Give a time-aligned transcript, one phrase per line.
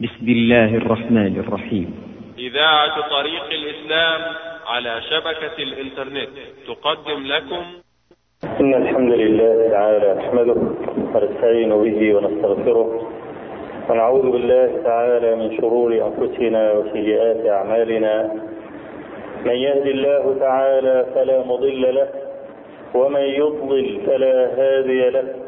[0.00, 1.88] بسم الله الرحمن الرحيم.
[2.38, 4.20] إذاعة طريق الإسلام
[4.66, 6.28] على شبكة الإنترنت
[6.66, 7.64] تقدم لكم.
[8.60, 10.60] إن الحمد لله تعالى نحمده
[11.14, 13.10] ونستعين به ونستغفره
[13.90, 18.14] ونعوذ بالله تعالى من شرور أنفسنا وسيئات أعمالنا.
[19.44, 22.08] من يهد الله تعالى فلا مضل له
[22.94, 25.47] ومن يضلل فلا هادي له.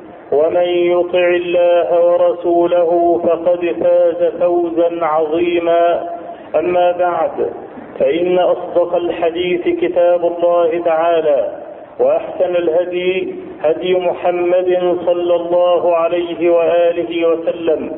[0.31, 6.09] ومن يطع الله ورسوله فقد فاز فوزا عظيما.
[6.55, 7.49] أما بعد
[7.99, 11.49] فإن أصدق الحديث كتاب الله تعالى
[11.99, 17.91] وأحسن الهدي هدي محمد صلى الله عليه وآله وسلم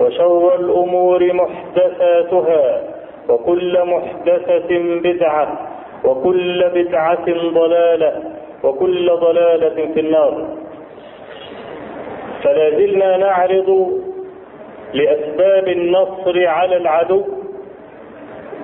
[0.00, 2.80] وشر الأمور محدثاتها
[3.28, 4.70] وكل محدثة
[5.04, 5.58] بدعة
[6.04, 8.22] وكل بدعة ضلالة
[8.64, 10.44] وكل ضلالة في النار.
[12.44, 13.90] فلا زلنا نعرض
[14.94, 17.24] لأسباب النصر على العدو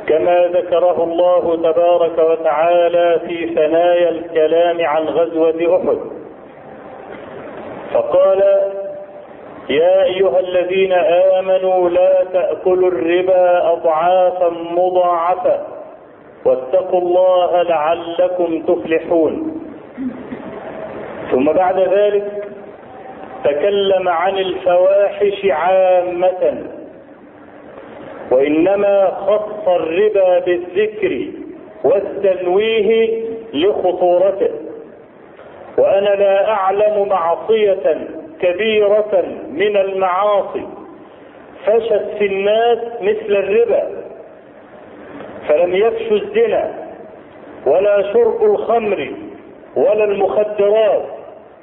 [0.07, 5.99] كما ذكره الله تبارك وتعالى في ثنايا الكلام عن غزوة أحد.
[7.95, 8.41] فقال
[9.71, 10.93] يا أيها الذين
[11.39, 15.61] آمنوا لا تأكلوا الربا أضعافا مضاعفة
[16.45, 19.63] واتقوا الله لعلكم تفلحون.
[21.31, 22.50] ثم بعد ذلك
[23.45, 26.67] تكلم عن الفواحش عامة.
[28.31, 31.27] وإنما خص الربا بالذكر
[31.85, 33.23] والتنويه
[33.55, 34.51] لخطورته.
[35.79, 38.09] وأنا لا أعلم معصية
[38.41, 40.67] كبيرة من المعاصي.
[41.67, 43.83] فشت في الناس مثل الربا.
[45.49, 46.75] فلم يفشوا الزنا
[47.67, 49.11] ولا شرب الخمر
[49.77, 51.05] ولا المخدرات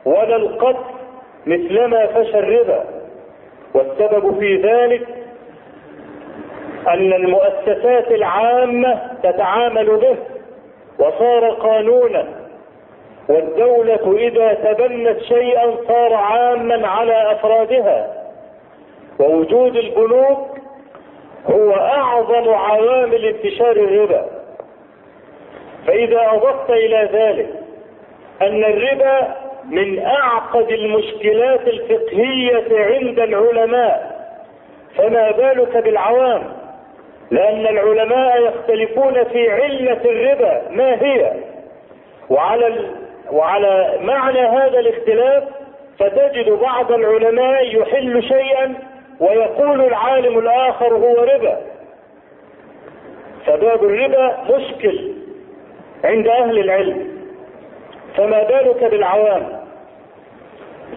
[0.06, 0.97] ولا القتل
[1.48, 2.84] مثلما فشى الربا.
[3.74, 5.08] والسبب في ذلك
[6.88, 10.18] أن المؤسسات العامة تتعامل به
[11.00, 12.26] وصار قانونا.
[13.30, 18.14] والدولة إذا تبنت شيئا صار عاما على أفرادها.
[19.20, 20.58] ووجود البنوك
[21.52, 24.26] هو أعظم عوامل انتشار الربا.
[25.88, 27.50] فإذا أضفت إلى ذلك
[28.42, 34.18] أن الربا من أعقد المشكلات الفقهية عند العلماء.
[34.96, 36.44] فما بالك بالعوام؟
[37.32, 40.62] لأن العلماء يختلفون في علة الربا.
[40.70, 41.34] ما هي؟
[42.30, 42.96] وعلى ال...
[43.32, 45.44] وعلى معنى هذا الاختلاف
[46.00, 48.74] فتجد بعض العلماء يحل شيئا
[49.20, 51.58] ويقول العالم الآخر هو ربا.
[53.46, 55.12] فباب الربا مشكل
[56.04, 57.17] عند أهل العلم.
[58.18, 59.60] فما بالك بالعوام؟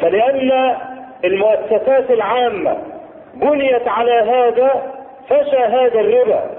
[0.00, 0.76] فلأن
[1.24, 2.76] المؤسسات العامة
[3.34, 4.92] بنيت على هذا
[5.28, 6.50] فشى هذا الربا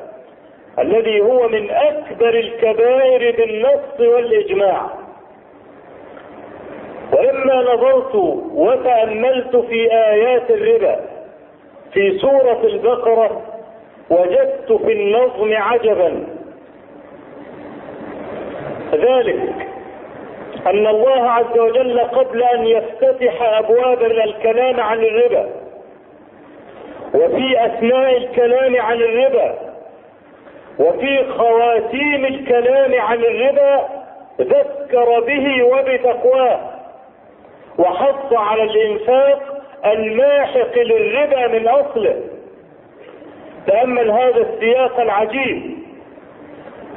[0.80, 4.82] الذي هو من أكبر الكبائر بالنص والإجماع.
[7.14, 8.16] ولما نظرت
[8.54, 11.00] وتأملت في آيات الربا
[11.94, 13.42] في سورة البقرة
[14.10, 16.28] وجدت في النظم عجبا.
[18.94, 19.71] ذلك
[20.68, 25.50] أن الله عز وجل قبل أن يفتتح ابواب الكلام عن الربا
[27.14, 29.56] وفي اثناء الكلام عن الربا
[30.80, 33.88] وفي خواتيم الكلام عن الربا
[34.42, 36.60] ذكر به وبتقواه
[37.80, 42.22] وحث على الإنفاق الماحق للربا من أصله.
[43.68, 45.78] تأمل هذا السياق العجيب.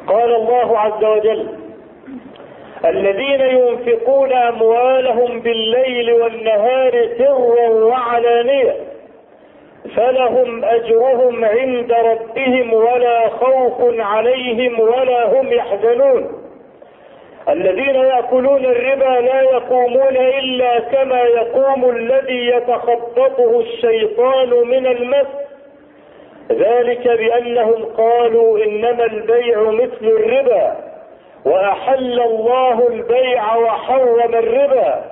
[0.07, 1.64] قال الله عز وجل
[2.85, 8.77] الذين ينفقون أموالهم بالليل والنهار سرا وعلانية
[9.97, 16.41] فلهم أجرهم عند ربهم ولا خوف عليهم ولا هم يحزنون.
[17.49, 25.27] الذين يأكلون الربا لا يقومون إلا كما يقوم الذي يتخبطه الشيطان من المس.
[26.53, 30.94] ذلك بأنهم قالوا إنما البيع مثل الربا.
[31.45, 35.05] وأحل الله البيع وحرم الربا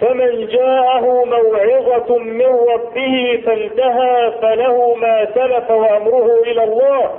[0.00, 7.10] فمن جاءه موعظة من ربه فانتهى فله ما سلف وأمره إلى الله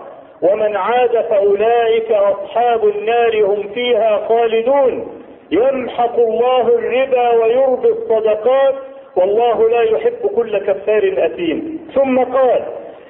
[0.41, 5.23] ومن عاد فأولئك أصحاب النار هم فيها خالدون.
[5.51, 8.73] يمحق الله الربا ويربي الصدقات
[9.15, 11.88] والله لا يحب كل كفار أثيم.
[11.95, 12.61] ثم قال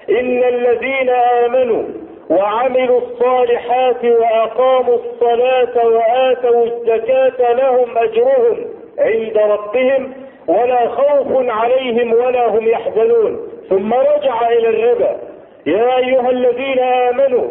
[0.10, 1.84] إن الذين آمنوا
[2.30, 8.66] وعملوا الصالحات وأقاموا الصلاة وآتوا الزكاة لهم أجرهم
[9.00, 10.14] عند ربهم
[10.48, 13.40] ولا خوف عليهم ولا هم يحزنون.
[13.70, 15.18] ثم رجع إلى الربا.
[15.66, 17.48] يا أيها الذين آمنوا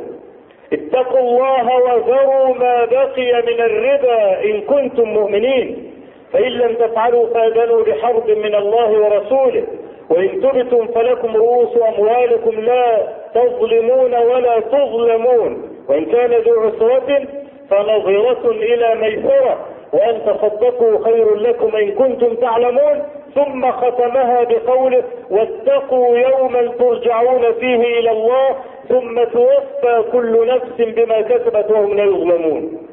[0.72, 5.92] اتقوا الله وذروا ما بقي من الربا إن كنتم مؤمنين.
[6.32, 9.64] فإن لم تفعلوا فأذنوا بحرب من الله ورسوله.
[10.10, 12.98] وإن تبتم فلكم رؤوس أموالكم لا
[13.34, 15.78] تظلمون ولا تظلمون.
[15.88, 17.26] وإن كان ذو عسرة
[17.70, 19.58] فنظرة إلى ميسرة.
[19.92, 23.02] وأن تصدقوا خير لكم إن كنتم تعلمون.
[23.34, 28.56] ثم ختمها بقوله واتقوا يوما ترجعون فيه إلى الله.
[28.88, 32.86] ثم توفى كل نفس بما كسبت وهم لا يظلمون.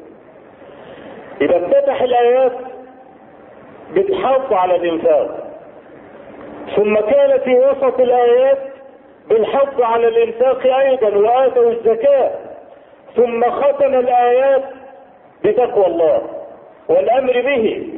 [1.40, 2.52] إذا افتتح الآيات
[3.94, 5.45] بالحظ على الإنفاق.
[6.76, 8.58] ثم كان في وسط الآيات
[9.28, 12.30] بالحظ على الإنفاق أيضا وآتوا الزكاة.
[13.16, 14.62] ثم ختم الآيات
[15.44, 16.22] بتقوى الله
[16.88, 17.92] والأمر به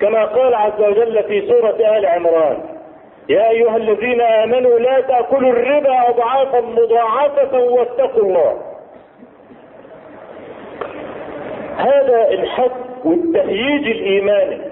[0.00, 2.58] كما قال عز وجل في سورة آل عمران.
[3.28, 8.62] يا أيها الذين آمنوا لا تأكلوا الربا أضعافا مضاعفة واتقوا الله.
[11.76, 14.63] هذا الحق والتهييج الإيماني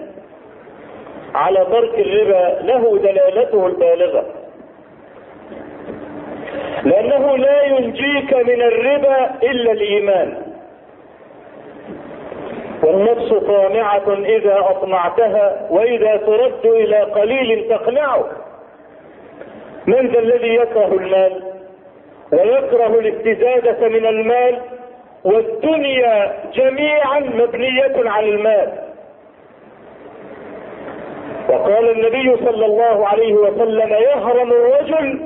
[1.34, 4.24] على ترك الربا له دلالته البالغة.
[6.84, 10.42] لأنه لا ينجيك من الربا إلا الإيمان.
[12.82, 18.24] والنفس طامعة إذا أطمعتها وإذا ترد إلى قليل تقنعه.
[19.86, 21.42] من ذا الذي يكره المال
[22.32, 24.58] ويكره الاستزادة من المال
[25.24, 28.81] والدنيا جميعا مبنية على المال.
[31.48, 35.20] وقال النبي صلى الله عليه وسلم يهرم الرجل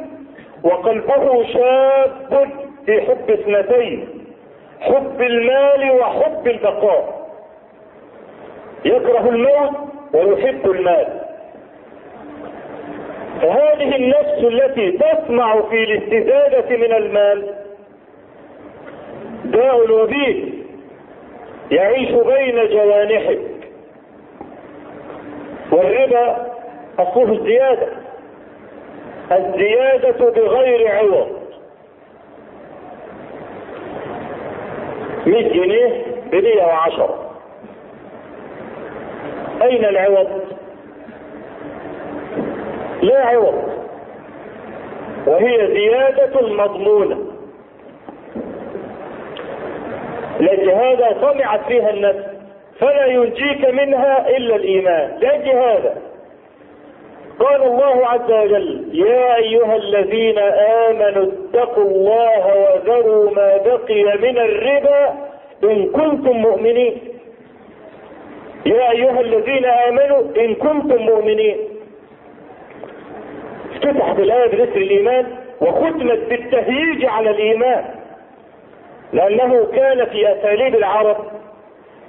[0.65, 2.49] وقلبه شاب
[2.87, 4.09] في حب اثنتين
[4.81, 7.27] حب المال وحب البقاء.
[8.85, 9.71] يكره الموت
[10.15, 11.21] ويحب المال.
[13.43, 17.55] فهذه النفس التي تسمع في الاستزادة من المال
[19.45, 20.65] داء وبيل
[21.71, 23.39] يعيش بين جوانحك
[25.73, 26.53] والربا
[26.99, 27.89] أصله الزيادة.
[29.33, 31.29] الزيادة بغير عوض.
[35.27, 37.33] 100 جنيه ب 110
[39.63, 40.29] أين العوض؟
[43.03, 43.63] لا عوض.
[45.27, 47.19] وهي زيادة مضمونة.
[50.41, 52.36] لجهادة طمعت فيها النفس.
[52.81, 55.19] فلا ينجيك منها إلا الإيمان.
[55.21, 55.93] لا جهادة
[57.39, 60.39] قال الله عز وجل يا أيها الذين
[60.89, 65.15] آمنوا اتقوا الله وذروا ما بقي من الربا
[65.65, 66.99] إن كنتم مؤمنين.
[68.67, 71.57] يا أيها الذين آمنوا إن كنتم مؤمنين.
[73.73, 75.27] افتتحت الآية بذكر الإيمان
[75.61, 77.85] وختمت بالتهييج على الإيمان
[79.13, 81.17] لأنه كان في أساليب العرب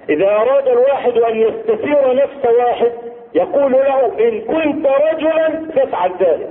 [0.10, 2.92] إذا أراد الواحد أن يستثير نفس واحد
[3.36, 6.50] يقول له إن كنت رجلا فافعل ذلك.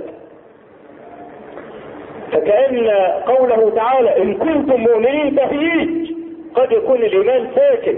[2.31, 2.89] فكأن
[3.27, 6.13] قوله تعالى إن كنتم مؤمنين تهييج
[6.55, 7.97] قد يكون الإيمان ساكن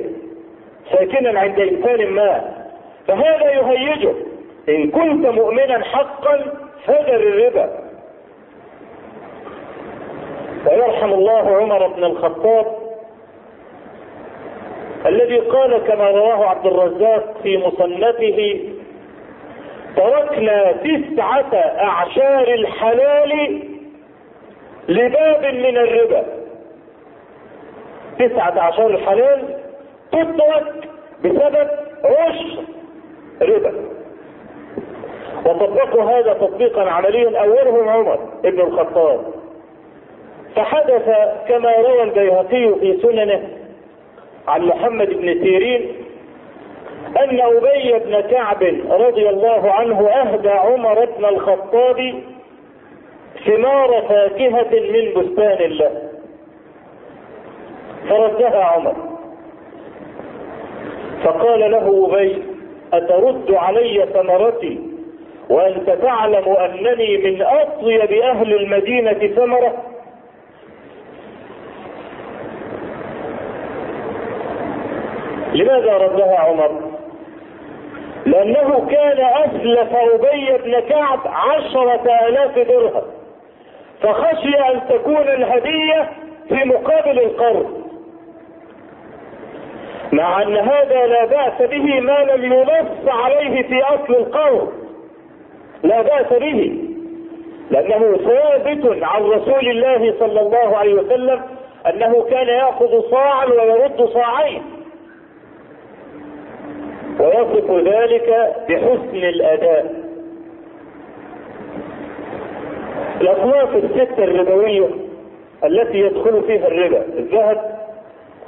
[0.91, 2.55] ساكنا عند إنسان ما.
[3.07, 4.13] فهذا يهيجه.
[4.69, 6.37] إن كنت مؤمنا حقا
[6.85, 7.89] فذر الربا.
[10.67, 12.65] ويرحم الله عمر بن الخطاب
[15.05, 18.59] الذي قال كما رواه عبد الرزاق في مصنفه
[19.95, 23.61] تركنا تسعة أعشار الحلال
[24.89, 26.25] لباب من الربا.
[28.19, 29.57] تسعة أعشار الحلال
[30.11, 30.89] تترك
[31.23, 31.69] بسبب
[32.03, 32.63] عشر
[33.41, 33.73] ربا.
[35.45, 39.19] وطبقوا هذا تطبيقا عمليا اولهم عمر بن الخطاب.
[40.55, 41.09] فحدث
[41.47, 43.49] كما روى البيهقي في سننه
[44.47, 45.91] عن محمد بن سيرين
[47.17, 52.13] أن أبي بن كعب رضي الله عنه أهدى عمر بن الخطاب
[53.45, 55.91] ثمار فاكهة من بستان له
[58.09, 58.95] فردها عمر.
[61.23, 62.43] فقال له أبي
[62.93, 64.79] أترد علي ثمرتي
[65.49, 69.88] وأنت تعلم أنني من أطيب أهل المدينة ثمرة؟
[75.53, 76.71] لماذا ردها عمر؟
[78.25, 83.03] لأنه كان أسلف أبي بن كعب عشرة آلاف درهم
[84.01, 86.09] فخشي أن تكون الهدية
[86.49, 87.89] في مقابل القرض.
[90.11, 94.67] مع أن هذا لا بأس به ما لم ينص عليه في أصل القول
[95.83, 96.83] لا بأس به
[97.71, 101.41] لأنه ثابت عن رسول الله صلى الله عليه وسلم
[101.89, 104.63] أنه كان يأخذ صاعا ويرد صاعين.
[107.19, 110.09] ويصف ذلك بحسن الأداء.
[113.21, 114.89] الأصناف الستة الربوية
[115.63, 117.79] التي يدخل فيها الربا الذهب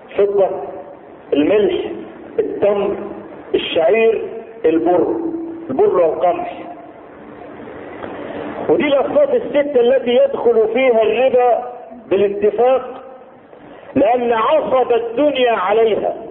[0.09, 0.49] الفضة
[1.33, 1.91] الملح
[2.39, 2.95] التمر
[3.55, 4.21] الشعير
[4.65, 5.15] البر
[5.69, 6.57] البر والقمح.
[8.69, 11.71] ودي الأصناف الستة التي يدخل فيها الربا
[12.09, 13.03] بالاتفاق
[13.95, 16.30] لأن عصب الدنيا عليها.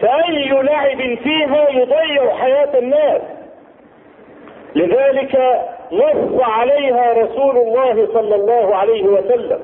[0.00, 3.22] فأي لعب فيها يضيع حياة الناس.
[4.74, 5.60] لذلك
[5.92, 9.60] نص عليها رسول الله صلى الله عليه وسلم.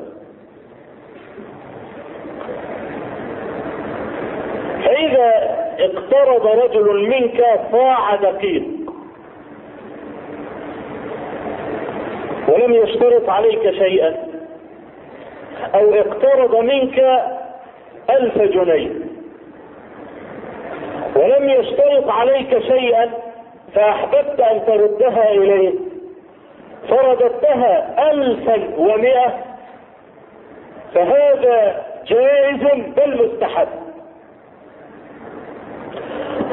[4.85, 8.64] فإذا اقترض رجل منك صاع دقيق
[12.49, 14.14] ولم يشترط عليك شيئا.
[15.75, 17.23] أو اقترض منك
[18.11, 19.05] ألف جنيه.
[21.16, 23.11] ولم يشترط عليك شيئا
[23.75, 25.73] فأحببت أن تردها إليه.
[26.88, 29.35] فرددتها ألفا ومئة
[30.94, 32.61] فهذا جائز
[32.96, 33.68] بل مستحب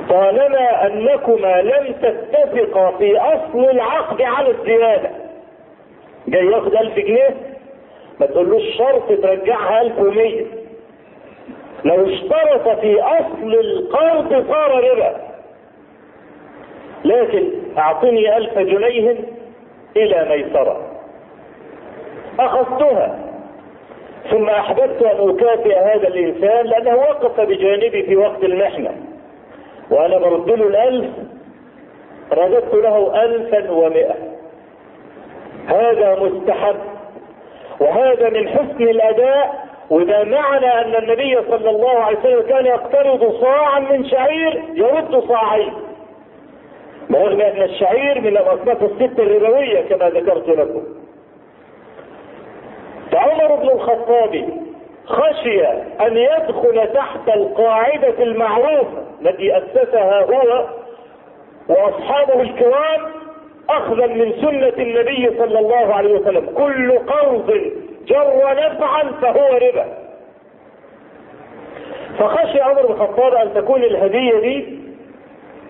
[0.09, 5.09] طالما أنكما لم تتفقا في أصل العقد على الزيادة.
[6.27, 7.29] جاي ياخد ألف جنيه؟
[8.19, 10.45] ما تقولوش شرط ترجعها ألف ومية
[11.85, 15.15] لو اشترط في أصل القرض صار ربا.
[17.05, 19.15] لكن أعطني ألف جنيه
[19.97, 20.91] إلى ميسرة.
[22.39, 23.19] أخذتها.
[24.31, 28.91] ثم أحببت أن أكافئ هذا الإنسان لأنه وقف بجانبي في وقت المحنة.
[29.89, 31.09] وأنا برد له الألف.
[32.31, 34.15] رددت له ألفا ومئة.
[35.67, 36.75] هذا مستحب.
[37.79, 43.79] وهذا من حسن الأداء وده معنى أن النبي صلى الله عليه وسلم كان يقترض صاعا
[43.79, 45.73] من شعير يرد صاعين.
[47.11, 50.83] رغم أن الشعير من الاصناف الست الربوية كما ذكرت لكم.
[53.11, 54.49] فعمر بن الخطاب
[55.05, 55.65] خشي
[56.01, 60.65] أن يدخل تحت القاعدة المعروفة التي أسسها هو
[61.69, 63.01] وأصحابه الكرام
[63.69, 66.45] أخذا من سنة النبي صلى الله عليه وسلم.
[66.57, 67.71] كل قرض
[68.07, 69.85] جر نفعا فهو ربا.
[72.19, 74.79] فخشي عمر بن الخطاب أن تكون الهدية دي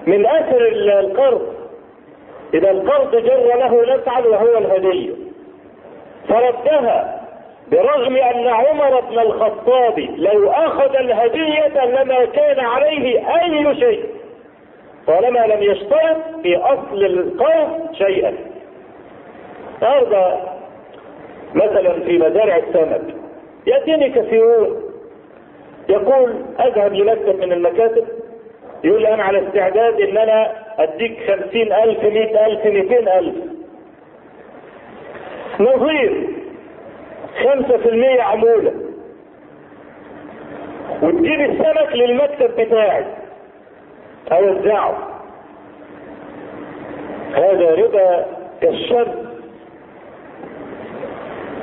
[0.07, 0.67] من أثر
[0.99, 1.53] القرض.
[2.53, 5.13] إذا القرض جر له نفعا وهو الهدية.
[6.29, 7.21] فردها
[7.71, 14.05] برغم أن عمر بن الخطاب لو أخذ الهدية لما كان عليه أي شيء
[15.07, 18.33] طالما لم يشترط في أصل القرض شيئا.
[19.81, 20.52] النهارده
[21.55, 23.15] مثلا في مزارع السمك.
[23.67, 24.83] يأتيني كثيرون.
[25.89, 28.07] يقول أذهب لمكتب من المكاتب.
[28.83, 33.35] يقول أنا على استعداد إن أنا أديك خمسين ألف مئة ألف مئتين ألف.
[35.59, 36.27] نظير.
[37.43, 38.73] خمسة في المية عمولة.
[41.01, 43.05] وتجيب السمك للمكتب بتاعي.
[44.31, 44.97] أوزعه.
[47.33, 48.25] هذا ربا
[48.61, 49.32] كالشر.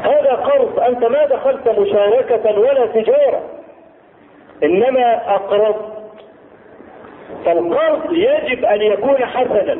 [0.03, 3.41] هذا قرض أنت ما دخلت مشاركة ولا تجارة
[4.63, 6.01] إنما اقرضت
[7.45, 9.77] فالقرض يجب أن يكون حسنا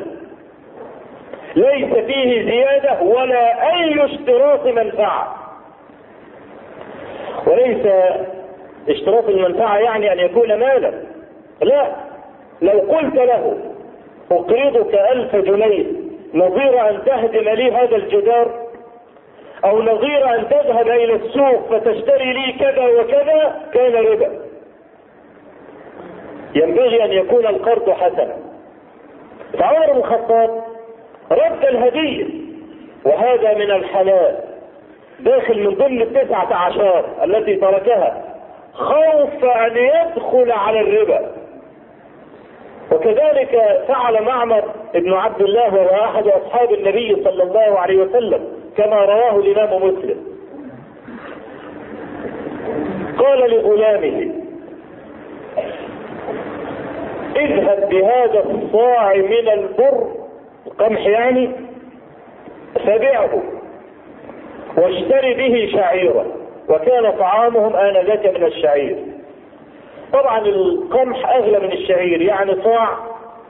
[1.55, 5.35] ليس فيه زيادة ولا أي اشتراط منفعة.
[7.47, 7.87] وليس
[8.89, 10.93] اشتراط المنفعة يعني أن يكون مالا.
[11.61, 11.91] لا
[12.61, 13.57] لو قلت له
[14.31, 15.85] أقرضك ألف جنيه
[16.33, 18.60] نظير أن تهدم لي هذا الجدار
[19.65, 24.29] أو نظير أن تذهب إلى السوق فتشتري لي كذا وكذا كان ربا.
[26.55, 28.37] ينبغي أن يكون القرض حسنا.
[29.59, 30.63] فعمر بن الخطاب
[31.31, 32.25] رد الهدية
[33.05, 34.37] وهذا من الحلال.
[35.19, 38.23] داخل من ضمن التسعة عشر التي تركها
[38.73, 41.31] خوف أن يدخل على الربا.
[42.91, 44.63] وكذلك فعل معمر
[44.95, 48.60] ابن عبد الله وهو أحد أصحاب النبي صلى الله عليه وسلم.
[48.77, 50.17] كما رواه الإمام مسلم.
[53.17, 54.31] قال لغلامه
[57.35, 60.07] اذهب بهذا الصاع من البر
[60.67, 61.51] القمح يعني
[62.85, 63.43] فبعه
[64.77, 66.25] واشتري به شعيرا
[66.69, 68.97] وكان طعامهم آنذاك من الشعير.
[70.13, 72.97] طبعا القمح أغلى من الشعير يعني صاع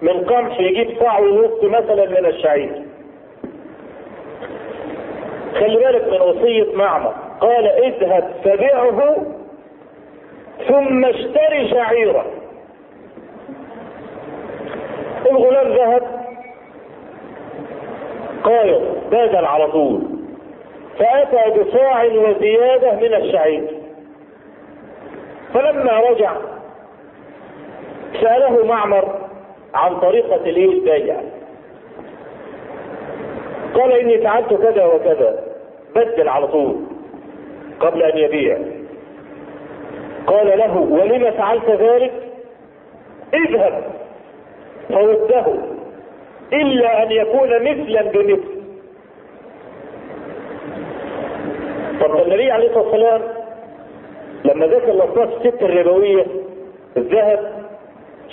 [0.01, 2.90] من قمح يجيب صاع ونص مثلا من الشعير.
[5.53, 7.13] خلي بالك من وصية معمر.
[7.41, 9.17] قال اذهب فبعه
[10.67, 12.25] ثم اشتري شعيرا.
[15.31, 16.03] الغلام ذهب.
[18.43, 18.81] قايض
[19.11, 20.01] بادل على طول.
[20.99, 23.67] فأتى بصاع وزيادة من الشعير.
[25.53, 26.33] فلما رجع
[28.21, 29.15] سأله معمر
[29.73, 31.21] عن طريقة الايه البيع
[33.73, 35.43] قال إني فعلت كذا وكذا.
[35.95, 36.75] بدل على طول.
[37.79, 38.57] قبل أن يبيع.
[40.27, 42.11] قال له ولم فعلت ذلك؟
[43.33, 43.83] اذهب.
[44.89, 45.45] فرده
[46.53, 48.61] إلا أن يكون مثلا بمثل.
[52.01, 53.21] طب النبي عليه الصلاة والسلام
[54.45, 56.25] لما ذكر الاصناف الست الربوية
[56.97, 57.63] الذهب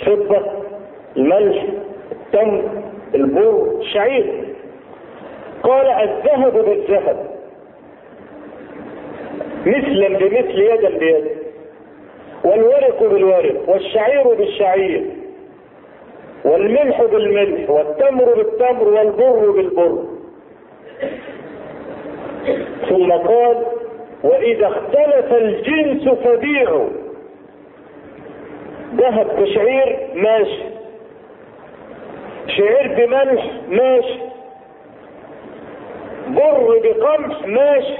[0.01, 0.41] الفضه
[1.17, 1.65] الملح
[2.11, 2.63] التمر
[3.15, 4.48] البر الشعير
[5.69, 7.27] قال الذهب بالذهب.
[9.65, 11.25] مثلا بمثل يدا بيد.
[12.43, 15.05] والورق بالورق والشعير بالشعير
[16.45, 20.03] والملح بالملح والتمر بالتمر والبر بالبر.
[22.89, 23.65] ثم قال
[24.23, 26.89] وإذا اختلف الجنس فبيعوا
[28.95, 30.63] ذهب بشعير ماشي.
[32.47, 34.28] شعير بملح ماشي.
[36.29, 37.97] بر بقمح ماشي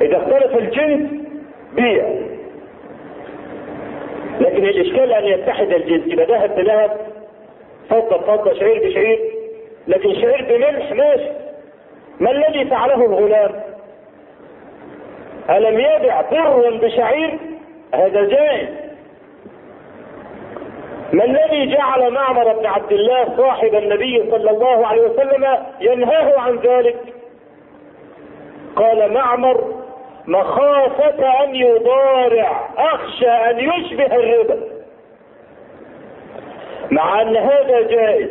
[0.00, 1.10] إذا اختلف الجنس
[1.72, 2.08] بيع.
[4.40, 6.90] لكن الإشكال أن يتحد الجنس يبقى ذهب بذهب
[7.90, 9.18] فضة بفضه شعير بشعير.
[9.88, 11.30] لكن شعير بملح ماشي
[12.20, 13.50] ما الذي فعله الغلام؟
[15.50, 17.38] ألم يبع برا بشعير؟
[17.94, 18.85] هذا جائز.
[21.12, 25.46] ما الذي جعل معمر بن عبد الله صاحب النبي صلى الله عليه وسلم
[25.80, 26.96] ينهاه عن ذلك؟
[28.76, 29.74] قال معمر
[30.26, 34.60] مخافة أن يضارع أخشى أن يشبه الربا.
[36.90, 38.30] مع أن هذا جائز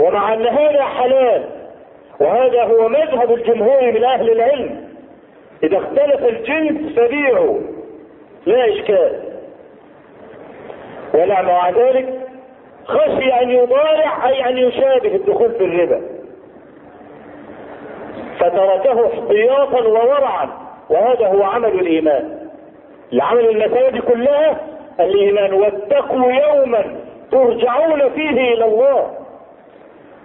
[0.00, 1.44] ومع أن هذا حلال
[2.20, 4.88] وهذا هو مذهب الجمهور من أهل العلم.
[5.62, 7.60] إذا اختلف الجنس فبيعوا
[8.46, 9.33] لا إشكال.
[11.14, 12.20] ولا مع ذلك
[12.84, 16.00] خشي أن يضارع أي أن يشابه الدخول في الربا.
[18.38, 20.48] فتركه احتياطا وورعا
[20.90, 22.48] وهذا هو عمل الإيمان.
[23.12, 24.56] العمل المسائل كلها
[25.00, 26.96] الإيمان واتقوا يوما
[27.30, 29.10] ترجعون فيه إلى الله.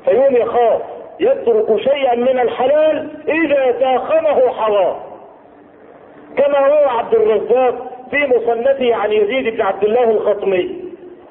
[0.06, 0.82] فيوم يخاف
[1.20, 4.96] يترك شيئا من الحلال إذا تاخمه حرام.
[6.38, 10.76] كما هو عبد الرزاق في مصنفه عن يزيد بن عبد الله الخطمي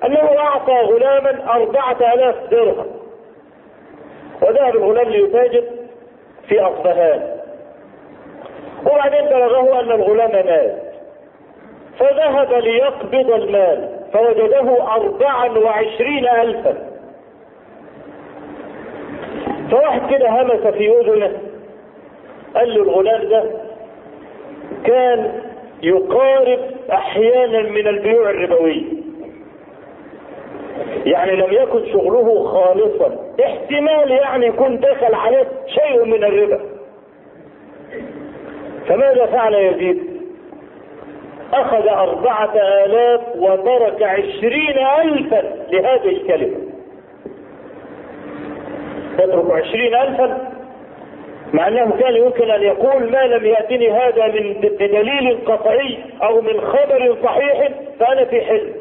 [0.05, 2.87] أنه أعطى غلاما أربعة آلاف درهم.
[4.43, 5.65] وذهب الغلام ليتاجر
[6.49, 7.39] في أصفهان.
[8.87, 10.77] وبعدين بلغه أن الغلام مات.
[11.99, 16.89] فذهب ليقبض المال فوجده أربعا وعشرين الفا.
[19.71, 21.33] فواحد كده همس في أذنه
[22.55, 23.45] قال له الغلام ده
[24.85, 25.43] كان
[25.83, 26.59] يقارب
[26.93, 28.83] أحيانا من البيوع الربويه
[31.05, 33.19] يعني لم يكن شغله خالصا.
[33.45, 36.61] احتمال يعني يكون دخل عليه شيء من الربا.
[38.87, 40.03] فماذا فعل يزيد؟
[41.53, 42.53] أخذ أربعة
[42.85, 46.57] آلاف وترك عشرين الفا لهذه الكلمة.
[49.19, 50.58] يترك عشرين الفا؟
[51.53, 56.61] مع أنه كان يمكن أن يقول ما لم يأتني هذا من بدليل قطعي أو من
[56.61, 57.69] خبر صحيح
[58.01, 58.73] فأنا في حلم.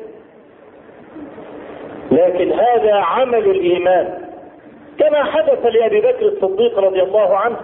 [2.12, 4.28] لكن هذا عمل الإيمان.
[5.00, 7.58] كما حدث لأبي بكر الصديق رضي الله عنه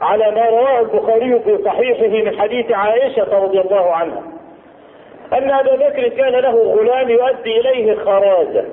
[0.00, 4.22] على ما رواه البخاري في صحيحه من حديث عائشة رضي الله عنها.
[5.32, 8.64] أن أبا بكر كان له غلام يؤدي إليه خراجة.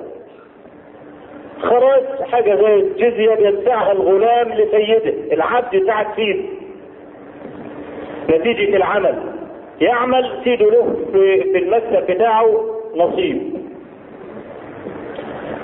[1.62, 6.42] خراج حاجة زي الجزية بيدفعها الغلام لسيده العبد بتاع سيده
[8.30, 9.14] نتيجة العمل.
[9.80, 12.64] يعمل سيده له في المكتب بتاعه
[12.96, 13.60] نصيب.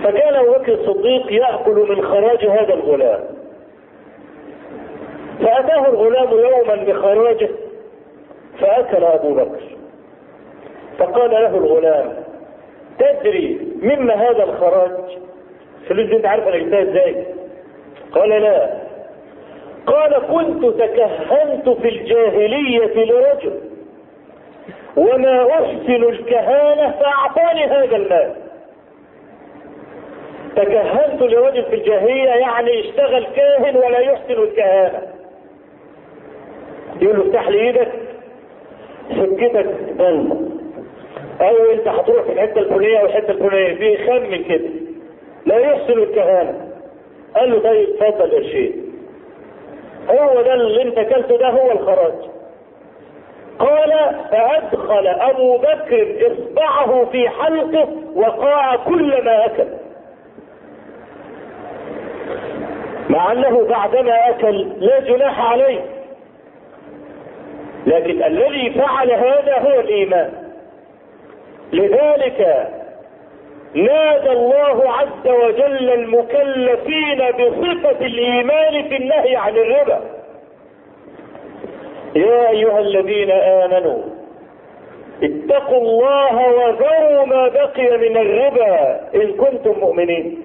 [0.03, 3.21] فكان أبو بكر الصديق يأكل من خراج هذا الغلام.
[5.41, 7.49] فأتاه الغلام يوما بخراجه
[8.61, 9.63] فأكل أبو بكر.
[10.99, 12.13] فقال له الغلام
[12.99, 15.19] تدري مما هذا الخراج؟
[15.89, 17.25] فلوس انت عارف أنا جبتها إزاي؟
[18.13, 18.71] قال لا.
[19.87, 23.61] قال كنت تكهنت في الجاهلية لرجل.
[24.97, 28.35] وما أحسن الكهانة فأعطاني هذا المال.
[30.57, 35.03] تكهنت لرجل في الجاهلية يعني اشتغل كاهن ولا يحسن الكهانة.
[37.03, 37.93] يقول له افتح لي إيدك
[39.11, 40.51] سكتك ضلمة
[41.41, 43.75] أو انت هتروح في الحتة الفلانية والحتة الفلانية.
[43.75, 44.86] بيخمن كده.
[45.47, 46.69] لا يحسن الكهانة.
[47.37, 48.93] قال له طيب اتفضل قرشين
[50.11, 52.13] هو ده اللي انت اكلته ده هو الخراج.
[53.59, 53.93] قال
[54.31, 59.67] فأدخل أبو بكر إصبعه في حلقه وقاع كل ما أكل.
[63.11, 65.81] مع أنه بعدما أكل لا جناح عليه.
[67.87, 70.33] لكن الذي فعل هذا هو الإيمان.
[71.73, 72.69] لذلك
[73.77, 80.01] نادى الله عز وجل المكلفين بصفة الإيمان في النهي عن الربا.
[82.17, 84.03] يا أيها الذين آمنوا
[85.23, 90.43] اتقوا الله وذروا ما بقي من الربا إن كنتم مؤمنين.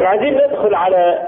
[0.00, 1.18] عايزين ندخل على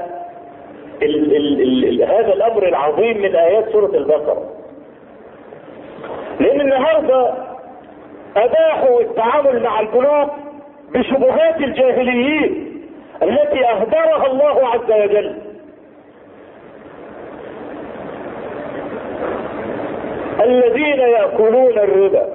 [1.02, 4.50] ال ال ال هذا الأمر العظيم من آيات سورة البقرة.
[6.40, 7.49] لأن النهارده
[8.36, 10.30] أباحوا التعامل مع البنوك
[10.90, 12.82] بشبهات الجاهليين
[13.22, 15.38] التي أهدرها الله عز وجل.
[20.40, 22.28] الذين يأكلون الربا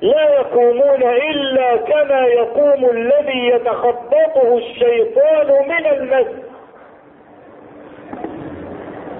[0.00, 6.26] لا يقومون إلا كما يقوم الذي يتخبطه الشيطان من المس.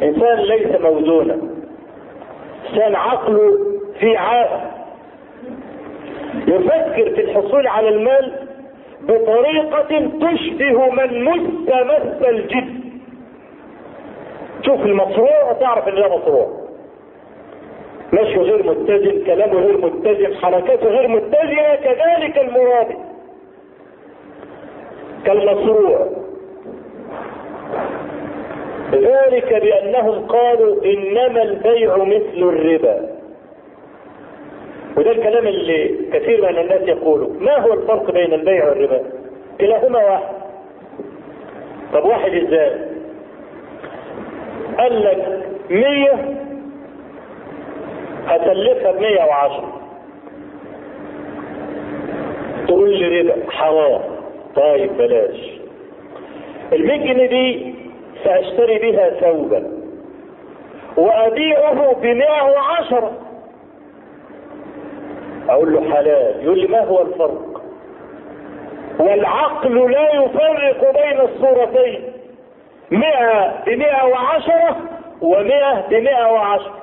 [0.02, 1.38] إنسان ليس موزونا.
[2.70, 3.58] إنسان عقله
[4.00, 4.75] في عاهة
[6.46, 8.32] يفكر في الحصول على المال
[9.02, 11.68] بطريقة تشبه من مس
[12.28, 12.86] الجد.
[14.62, 16.66] تشوف المصروع وتعرف إن ده مصروع
[18.12, 22.96] مشيه غير متزن كلامه غير متزن حركاته غير متزنة كذلك المرابط
[25.26, 26.06] كالمصروع
[28.92, 33.15] ذلك بأنهم قالوا إنما البيع مثل الربا.
[34.96, 39.02] وده الكلام اللي كثير من الناس يقولوا ما هو الفرق بين البيع والربا؟
[39.60, 40.34] كلاهما واحد.
[41.92, 42.70] طب واحد إزاي؟
[44.78, 46.34] قال لك مية
[48.26, 49.80] هسلفها بمية وعشرة.
[52.68, 54.00] تقول لي ربا حرام.
[54.56, 55.36] طيب بلاش.
[56.72, 57.74] المية جنيه دي
[58.24, 59.72] سأشتري بها ثوبا
[60.96, 63.12] وأبيعه بمئة وعشرة.
[65.48, 66.44] أقول له حلال.
[66.44, 67.62] يقول لي ما هو الفرق؟
[68.98, 72.12] والعقل لا يفرق بين الصورتين.
[72.90, 74.76] مئة بمئة وعشرة
[75.22, 76.74] ومئة بمئة وعشرة.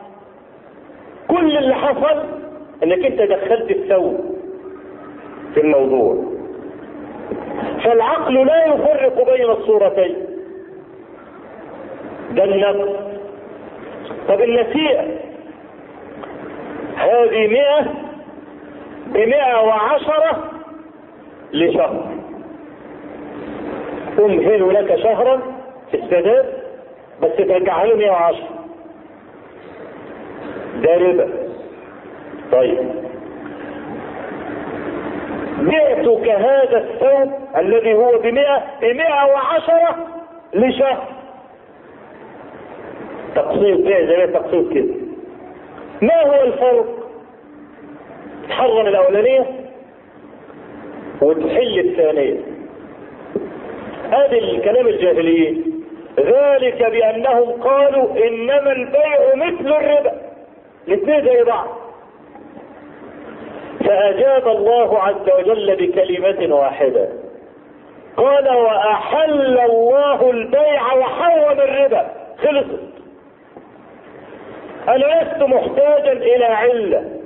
[1.27, 2.23] كل اللي حصل
[2.83, 4.35] إنك أنت دخلت الثوب
[5.53, 6.23] في الموضوع.
[7.83, 10.15] فالعقل لا يفرق بين الصورتين.
[12.31, 12.89] ده النقص.
[14.27, 15.05] طب النسيئة
[16.95, 18.02] هذه مئة
[19.13, 20.51] بمئة وعشرة
[21.53, 22.05] لشهر.
[24.19, 25.41] أمهل لك شهرا
[25.91, 26.45] في السداد
[27.21, 28.37] بس ترجع له 110
[30.81, 31.29] ده ربا.
[32.51, 33.03] طيب.
[35.59, 39.95] بعتك هذا الثوب الذي هو بمئة بمئة وعشرة
[40.53, 41.07] لشهر.
[43.35, 44.93] تقسيط بيع زي تقسيط كده.
[46.01, 47.02] ما هو الفرق؟
[48.49, 49.45] تحرم الأولانية
[51.21, 52.39] وتحل الثانية.
[54.11, 55.83] هذا الكلام الجاهليين
[56.19, 60.21] ذلك بأنهم قالوا إنما البيع مثل الربا.
[60.87, 61.67] الاثنين زي بعض.
[63.85, 67.09] فأجاب الله عز وجل بكلمة واحدة.
[68.17, 72.07] قال وأحل الله البيع وحرم الربا.
[72.37, 72.79] خلصت.
[74.87, 77.22] أنا لست محتاجا إلى علة؟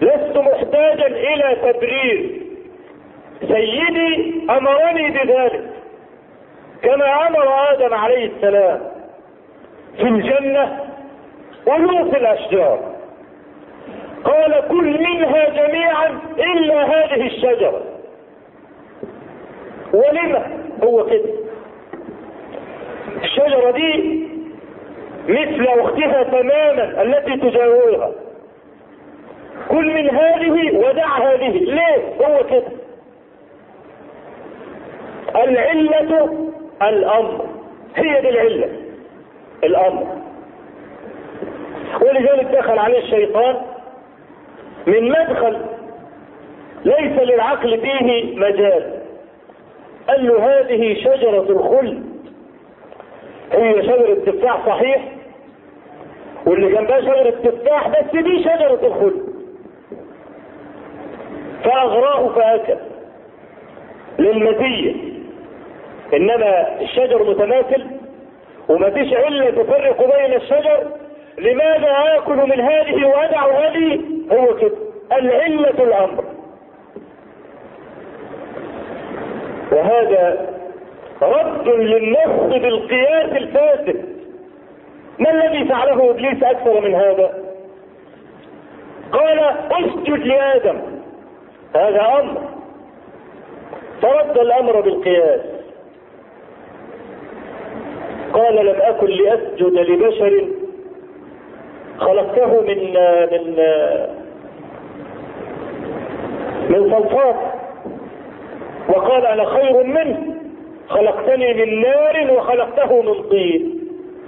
[0.00, 2.40] لست محتاجا إلى تبرير.
[3.40, 5.70] سيدي أمرني بذلك.
[6.82, 8.80] كما أمر آدم عليه السلام
[9.96, 10.84] في الجنة
[11.66, 12.80] ولو في الأشجار.
[14.24, 17.82] قال كل منها جميعا إلا هذه الشجرة.
[19.92, 20.46] ولما
[20.84, 21.30] هو كده؟
[23.24, 24.22] الشجرة دي
[25.28, 28.12] مثل أختها تماما التي تجاورها.
[29.68, 31.48] كل من هذه ودع هذه.
[31.48, 32.72] ليه؟ هو كده.
[35.44, 36.48] العلة
[36.82, 37.46] الأمر.
[37.96, 38.68] هي دي العلة.
[39.64, 40.06] الأمر.
[42.00, 43.56] ولذلك دخل عليه الشيطان
[44.86, 45.60] من مدخل
[46.84, 48.98] ليس للعقل فيه مجال.
[50.08, 52.04] قال له هذه شجرة الخلد.
[53.52, 55.04] هي شجرة تفاح صحيح؟
[56.46, 59.27] واللي جنبها شجرة تفاح بس دي شجرة الخلد.
[61.64, 62.76] فأغراه فأكل
[64.18, 64.94] للمزية
[66.14, 67.86] إنما الشجر متماثل
[68.68, 70.86] وما فيش علة تفرق بين الشجر.
[71.38, 74.00] لماذا آكل من هذه وأدع هذه؟
[74.32, 74.76] هو كده.
[75.12, 76.24] العلة الأمر.
[79.72, 80.46] وهذا
[81.22, 84.18] رد للنص بالقياس الفاسد.
[85.18, 87.34] ما الذي فعله إبليس أكثر من هذا؟
[89.12, 89.38] قال
[89.72, 90.97] أسجد لآدم.
[91.74, 92.40] هذا أمر.
[94.02, 95.40] فرد الأمر بالقياس.
[98.32, 100.48] قال لم أكن لأسجد لبشر
[101.98, 102.92] خلقته من
[103.32, 103.56] من
[106.68, 107.36] من صلصات
[108.88, 110.34] وقال أنا خير منه.
[110.88, 113.78] خلقتني من نار وخلقته من طين.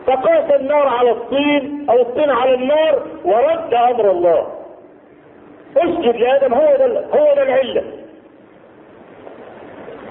[0.07, 4.60] فقاس النار على الطين أو الطين على النار ورد أمر الله.
[5.77, 7.83] اسجد لادم هو ده هو ده العلة.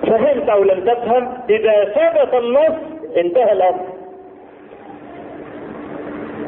[0.08, 2.76] فهمت أو لم تفهم؟ إذا ثبت النص
[3.18, 3.86] انتهى الأمر.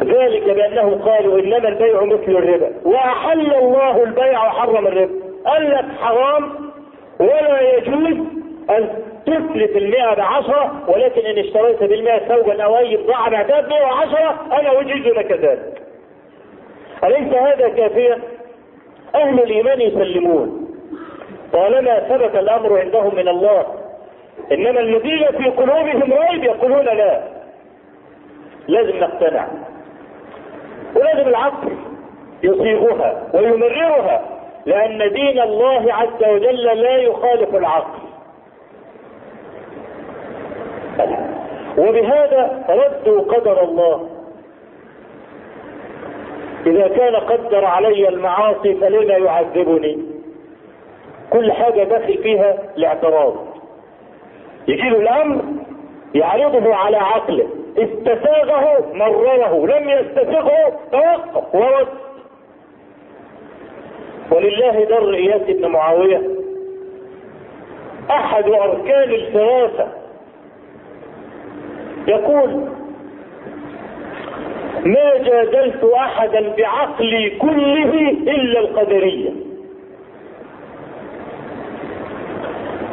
[0.04, 2.72] ذلك بأنه قالوا إنما البيع مثل الربا.
[2.86, 5.14] وأحل الله البيع وحرم الربا.
[5.46, 6.52] قال لك حرام
[7.20, 8.18] ولا يجوز
[8.70, 8.90] أن
[9.26, 14.82] تثلث المئة بعشرة ولكن إن اشتريت بالمئة ثوبا أو أي بضاعة بعتها بمئة وعشرة أنا
[14.82, 15.82] أجيز لك ذلك.
[17.04, 18.20] أليس هذا كافيا؟
[19.16, 20.68] أهل الإيمان يسلمون.
[21.54, 23.66] طالما ثبت الأمر عندهم من الله.
[24.52, 27.24] إنما الذين في قلوبهم ريب يقولون لا.
[28.68, 29.48] لازم نقتنع.
[30.96, 31.78] ولازم العقل
[32.44, 34.22] يصيغها ويمررها
[34.66, 38.00] لأن دين الله عز وجل لا يخالف العقل.
[41.78, 44.21] وبهذا ردوا قدر الله.
[46.66, 49.98] إذا كان قدر علي المعاصي فلما يعذبني.
[51.30, 53.36] كل حاجة داخل فيها الاعتراض
[54.68, 55.42] يجي له الأمر
[56.16, 57.48] يعرضه على عقله.
[57.78, 61.88] استساغه مرره لم يستسغه توقف ورد
[64.32, 66.22] ولله در إياس بن معاوية.
[68.12, 69.88] أحد أركان الفراسة.
[72.08, 72.68] يقول
[74.86, 79.30] ما جادلت أحدا بعقلي كله إلا القدرية.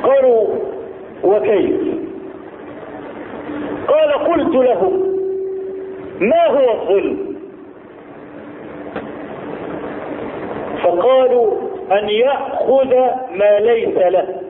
[0.02, 0.46] قالوا
[1.24, 1.80] وكيف؟
[3.88, 4.92] قال قلت له
[6.20, 7.36] ما هو الظلم؟
[10.82, 11.52] فقالوا
[11.92, 12.94] أن يأخذ
[13.34, 14.42] ما ليس له.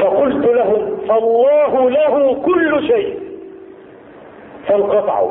[0.00, 3.27] فقلت لهم فالله له كل شيء.
[4.68, 5.30] فانقطعوا.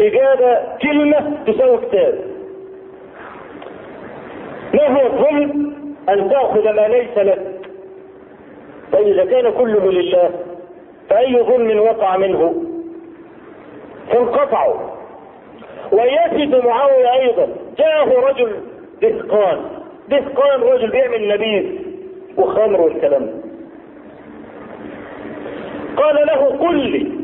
[0.00, 2.14] إجابة كلمة تساوي كتاب
[4.74, 5.76] ما هو الظلم؟
[6.08, 7.60] أن تأخذ ما ليس لك.
[8.92, 10.30] فإذا كان كله لله
[11.10, 12.64] فأي ظلم وقع منه؟
[14.10, 14.76] فانقطعوا.
[15.92, 17.48] ويسد معاوية أيضا.
[17.78, 18.56] جاءه رجل
[19.02, 19.58] دهقان.
[20.08, 21.64] دهقان رجل بيعمل نبيذ.
[22.36, 23.42] وخمر والكلام.
[25.96, 27.15] قال له قل لي.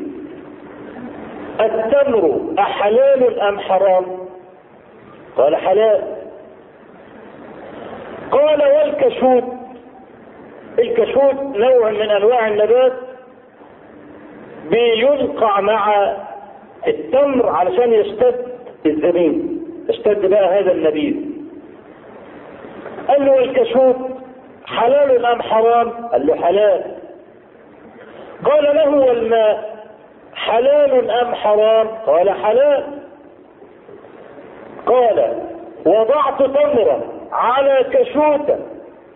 [1.61, 4.05] التمر أحلال أم حرام؟
[5.37, 6.03] قال حلال.
[8.31, 9.45] قال والكشوت.
[10.79, 12.93] الكشوت نوع من أنواع النبات
[14.71, 16.13] بينقع مع
[16.87, 18.47] التمر علشان يشتد
[18.87, 21.17] الزمين يشتد بقى هذا النبيذ.
[23.09, 23.97] قال له الكشوف
[24.67, 26.83] حلال أم حرام؟ قال له حلال.
[28.45, 29.72] قال له والماء
[30.35, 32.85] حلال أم حرام؟ قال حلال.
[34.87, 35.39] قال
[35.87, 38.59] وضعت تمرة على كشوت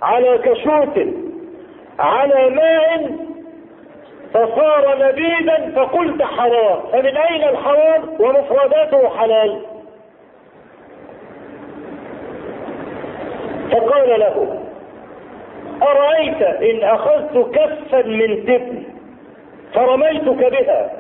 [0.03, 1.07] على كشوت
[1.99, 3.11] على ماء
[4.35, 6.81] فصار نبيذا فقلت حرام.
[6.93, 9.61] فمن أين الحرام؟ ومفرداته حلال.
[13.73, 14.63] فقال له
[15.83, 18.83] أرأيت إن أخذت كفا من تبن
[19.75, 20.91] فرميتك بها.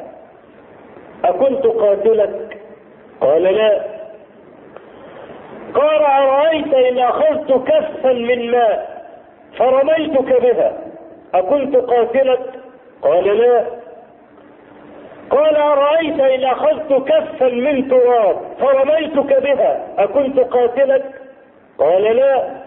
[1.29, 2.59] أكنت قاتلك؟
[3.21, 3.83] قال لا.
[5.75, 9.07] قال أرأيت إن أخذت كفا من ماء
[9.59, 10.79] فرميتك بها.
[11.35, 12.41] أكنت قاتلك؟
[13.03, 13.65] قال لا.
[15.31, 19.87] قال أرأيت إن أخذت كفا من تراب فرميتك بها.
[19.99, 21.21] أكنت قاتلك؟
[21.79, 22.67] قال لا.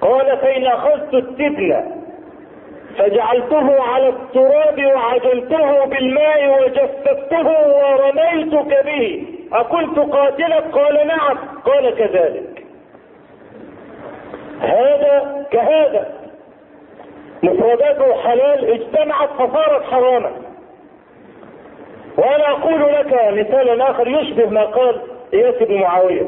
[0.00, 1.95] قال فإن أخذت التبن
[2.98, 9.26] فجعلته على التراب وعجلته بالماء وجففته ورميتك به.
[9.52, 11.38] أكنت قاتلك قال نعم.
[11.64, 12.66] قال كذلك.
[14.60, 16.12] هذا كهذا.
[17.42, 18.70] مفرداته حلال.
[18.70, 20.32] اجتمعت فصارت حراما.
[22.18, 25.00] وأنا أقول لك مثالا آخر يشبه ما قال
[25.34, 26.26] إياس بن معاوية.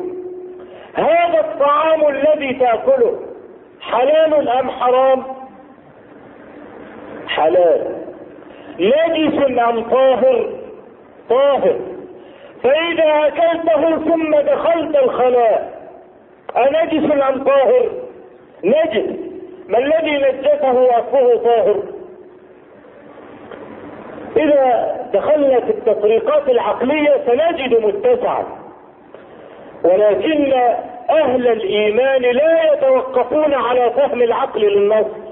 [0.95, 3.21] هذا الطعام الذي تأكله
[3.81, 5.25] حلال أم حرام؟
[7.29, 7.97] حلال.
[8.81, 10.51] نجس أم طاهر؟
[11.31, 11.77] طاهر.
[12.63, 15.79] فإذا أكلته ثم دخلت الخلاء
[16.57, 17.91] أنجس أم طاهر؟
[18.65, 19.19] نجس.
[19.69, 21.83] ما الذي نجسه اصله طاهر؟
[24.37, 28.45] إذا دخلنا في التطريقات العقلية سنجد متسعا.
[29.85, 30.53] ولكن
[31.11, 35.28] أهل الإيمان لا يتوقفون على فهم العقل للنص.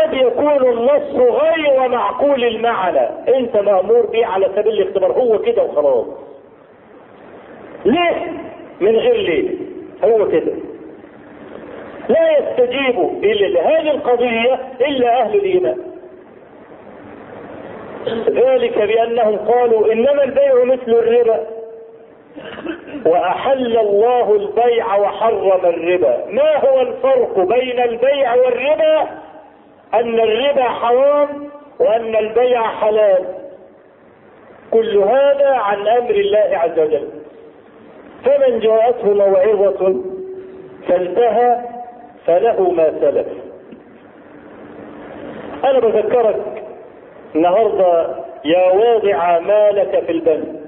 [0.00, 3.08] قد يكون النص غير معقول المعنى.
[3.36, 5.12] انت مأمور به على سبيل الاختبار.
[5.12, 6.06] هو كده وخلاص.
[7.84, 8.26] ليه؟
[8.80, 9.50] من غير ليه؟
[10.04, 10.52] هو كده.
[12.08, 15.76] لا يستجيب لهذه القضية إلا أهل الإيمان.
[18.28, 21.46] ذلك بأنهم قالوا إنما البيع مثل الربا.
[23.06, 26.24] وأحل الله البيع وحرم الربا.
[26.28, 29.08] ما هو الفرق بين البيع والربا؟
[29.94, 33.24] أن الربا حرام وأن البيع حلال.
[34.70, 37.08] كل هذا عن أمر الله عز وجل.
[38.24, 39.94] فمن جاءته موعظة
[40.88, 41.58] فانتهى
[42.26, 43.26] فله ما سلف.
[45.64, 46.62] أنا بذكرك
[47.34, 50.60] النهارده يا واضع مالك في البنك.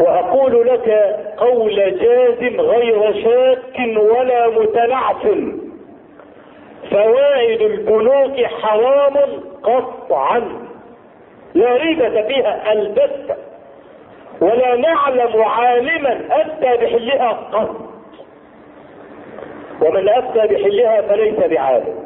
[0.00, 5.26] وأقول لك قول جازم غير شاك ولا متنعف
[6.90, 9.14] فوائد البنوك حرام
[9.62, 10.68] قطعا.
[11.54, 13.36] لا ريبة فيها البتة
[14.40, 17.76] ولا نعلم عالما اتى بحلها قط.
[19.82, 22.04] ومن افتى بحلها فليس بعالم.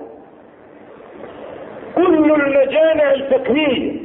[1.97, 4.01] كل المجامع الفقهيه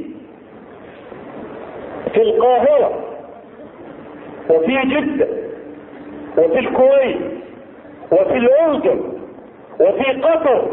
[2.12, 3.04] في القاهرة
[4.50, 5.28] وفي جدة
[6.38, 7.16] وفي الكويت
[8.12, 9.17] وفي الأردن
[9.80, 10.68] وفي قطر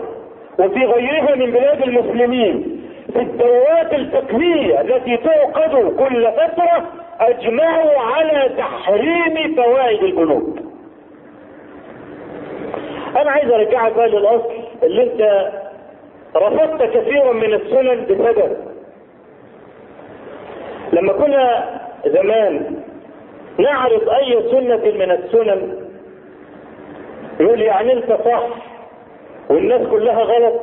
[0.59, 2.81] وفي غيرها من بلاد المسلمين
[3.13, 6.83] في الدورات الفقهيه التي تعقد كل فترة
[7.19, 10.57] أجمعوا على تحريم فوائد البنوك
[13.17, 15.51] أنا عايز أرجعك بقى للأصل اللي أنت
[16.35, 18.57] رفضت كثيرا من السنن بسبب
[20.93, 21.65] لما كنا
[22.05, 22.75] زمان
[23.59, 25.85] نعرض أي سنة من السنن
[27.39, 28.47] يقول يعني أنت صح.
[29.49, 30.53] والناس كلها غلط.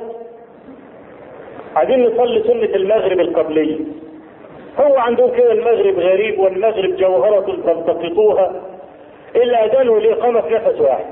[1.76, 3.78] عايزين نصلي سنة المغرب القبلية.
[4.80, 8.52] هو عندهم كده المغرب غريب والمغرب جوهرة تلتقطوها
[9.36, 11.04] إلا اذانه الاقامة في نفس واحد.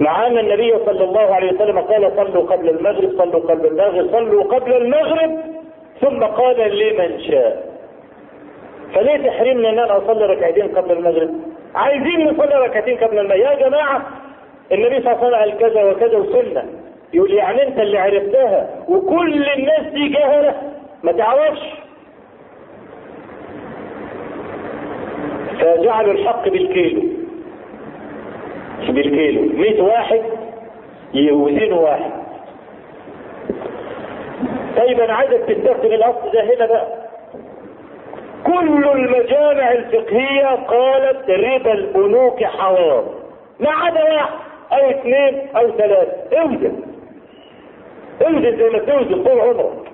[0.00, 4.44] مع أن النبي صلى الله عليه وسلم قال صلوا قبل المغرب صلوا قبل المغرب صلوا
[4.44, 5.38] قبل المغرب
[6.00, 7.70] ثم قال لمن شاء.
[8.94, 11.30] فليه تحرمنا إن أنا أصلي ركعتين قبل المغرب؟
[11.74, 13.40] عايزين نصلي ركعتين قبل المغرب.
[13.40, 14.02] يا جماعة
[14.72, 16.64] النبي صلى الله عليه وسلم قال كذا وكذا وسنة.
[17.14, 20.54] يقول يعني انت اللي عرفتها وكل الناس دي جهلة.
[21.02, 21.60] ما تعرفش.
[25.60, 27.02] فجعلوا الحق بالكيلو.
[28.88, 29.58] بالكيلو.
[29.58, 30.22] 100 واحد
[31.14, 32.10] يوزنوا واحد.
[34.76, 36.86] طيب أنا عايزك تستخدم الأصل ده هنا بقى.
[38.46, 43.04] كل المجامع الفقهية قالت ربا البنوك حرام.
[43.60, 44.49] ما عدا واحد.
[44.72, 46.82] أو اثنين أو ثلاثة اوزن
[48.26, 49.90] اوزن زي ما توزن طول عمرك.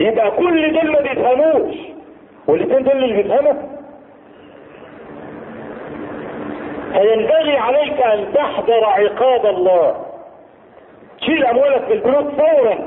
[0.00, 1.74] يبقى كل دول ما بيفهموش.
[2.48, 3.52] والاثنين دول اللي بيفهموا.
[6.92, 10.06] فينبغي عليك أن تحذر عقاب الله.
[11.20, 12.78] شيل أموالك في البنوك فورا.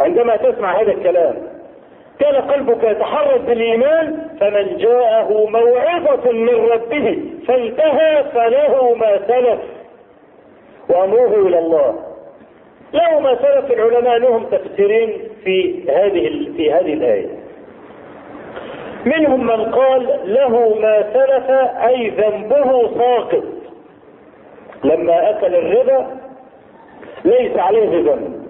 [0.00, 1.36] عندما تسمع هذا الكلام.
[2.20, 9.75] كان قلبك يتحرك بالإيمان فمن جاءه موعظة من ربه فانتهى فله ما سلف.
[10.88, 11.94] وأمره إلى الله.
[12.92, 15.12] له ما سلف العلماء لهم تفسيرين
[15.44, 17.28] في هذه في هذه الآية.
[19.04, 21.50] منهم من قال له ما سلف
[21.86, 23.44] أي ذنبه ساقط.
[24.84, 26.06] لما أكل الربا
[27.24, 28.46] ليس عليه ذنب.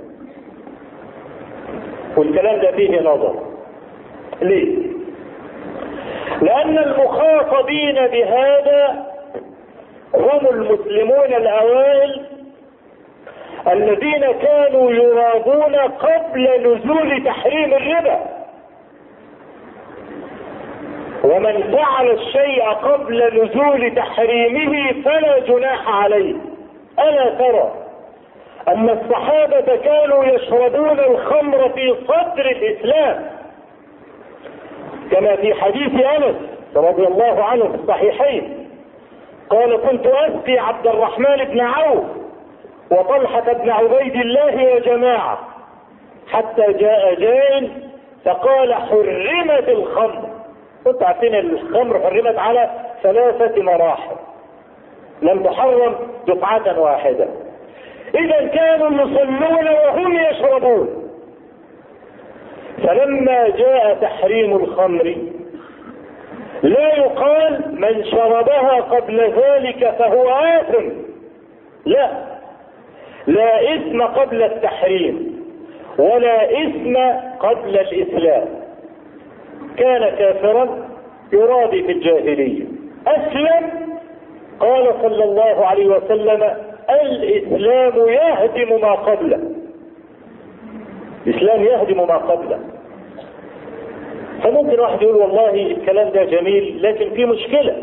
[2.17, 3.35] والكلام ده فيه نظر.
[4.43, 4.87] ليه؟
[6.43, 9.07] لأن المخاطبين بهذا
[10.17, 12.27] هم المسلمون الأوائل
[13.73, 18.21] الذين كانوا يرادون قبل نزول تحريم الربا.
[21.25, 26.35] ومن فعل الشيء قبل نزول تحريمه فلا جناح عليه.
[26.99, 27.73] ألا ترى
[28.69, 33.31] أن الصحابة كانوا يشربون الخمر في صدر الإسلام.
[35.11, 36.37] كما في حديث أنس
[36.77, 38.66] رضي الله عنه في الصحيحين.
[39.51, 42.05] قال كنت أسقي عبد الرحمن بن عوف
[42.91, 45.39] وطلحة بن عبيد الله وجماعة
[46.33, 47.71] حتى جاء جاء
[48.25, 50.29] فقال حرمت الخمر.
[50.85, 52.71] كنت عارفين الخمر حرمت على
[53.03, 54.17] ثلاثة مراحل.
[55.23, 55.95] لم تحرم
[56.27, 57.29] دفعة واحدة.
[58.15, 61.11] إذا كانوا يصلون وهم يشربون.
[62.83, 65.17] فلما جاء تحريم الخمر
[66.63, 70.89] لا يقال من شربها قبل ذلك فهو آثم.
[71.85, 72.11] لا.
[73.27, 75.43] لا إثم قبل التحريم
[75.99, 76.97] ولا إثم
[77.41, 78.49] قبل الإسلام.
[79.77, 80.89] كان كافرا
[81.33, 82.65] يرابي في الجاهلية.
[83.07, 83.71] أسلم
[84.61, 86.43] قال صلى الله عليه وسلم
[86.91, 89.41] الإسلام يهدم ما قبله.
[91.27, 92.76] الإسلام يهدم ما قبله.
[94.43, 97.83] فممكن واحد يقول والله الكلام ده جميل لكن في مشكلة.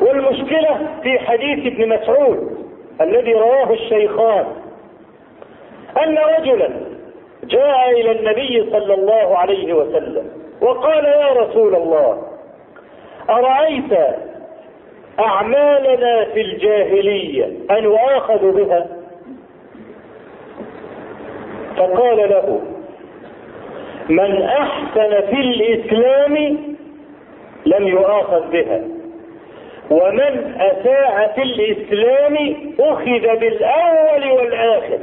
[0.00, 2.58] والمشكلة في حديث ابن مسعود
[3.00, 4.44] الذي رواه الشيخان
[6.04, 6.70] أن رجلا
[7.44, 10.30] جاء إلى النبي صلى الله عليه وسلم
[10.62, 12.22] وقال يا رسول الله
[13.30, 13.92] أرأيت
[15.20, 18.86] أعمالنا في الجاهلية أن يؤاخذ بها؟
[21.76, 22.60] فقال له
[24.10, 26.58] من أحسن في الإسلام
[27.66, 28.80] لم يؤاخذ بها.
[29.90, 32.36] ومن أساء في الإسلام
[32.80, 34.98] أخذ بالأول والآخر.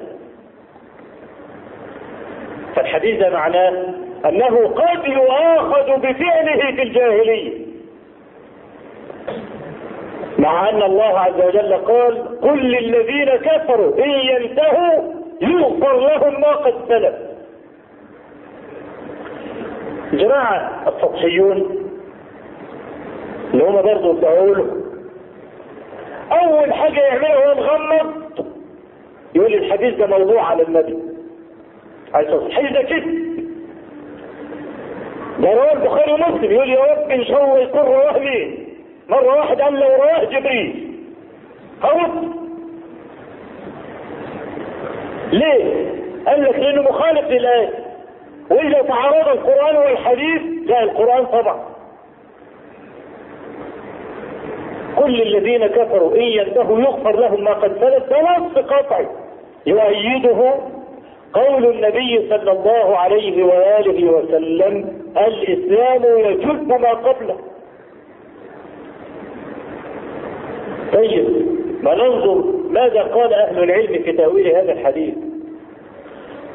[2.76, 3.94] فالحديث ده معناه
[4.26, 7.68] أنه قد يؤاخذ بفعله في الجاهلية.
[10.40, 16.74] مع أن الله عز وجل قال قل للذين كفروا إن ينتهوا يغفر لهم ما قد
[16.88, 17.27] سلف.
[20.14, 21.88] جماعة السطحيون
[23.54, 24.66] اللي هم برضه بيقولوا
[26.32, 28.46] أول حاجة يعملها هو مغمض
[29.36, 30.98] يقول الحديث ده موضوع على النبي.
[32.16, 33.06] الصلاة الحديث ده كده.
[35.40, 36.52] ده رواه البخاري ومسلم.
[36.52, 38.68] يقول يا رب إن شاء الله يكون رواه مين؟
[39.10, 40.94] مرة واحد قال لو رواه جبريل.
[41.84, 42.32] هرد.
[45.32, 45.86] ليه؟
[46.28, 47.87] قال لك لأنه مخالف للآية.
[48.52, 51.60] وإذا تعارض القرآن والحديث لا القرآن طبعا.
[54.96, 59.08] كل الذين كفروا إن ينتهوا يغفر لهم ما قد سلف ده نص قطعي
[59.66, 60.54] يؤيده
[61.34, 67.38] قول النبي صلى الله عليه وآله وسلم الإسلام يجب ما قبله.
[70.94, 71.46] طيب
[71.84, 75.14] ما ننظر ماذا قال أهل العلم في تأويل هذا الحديث؟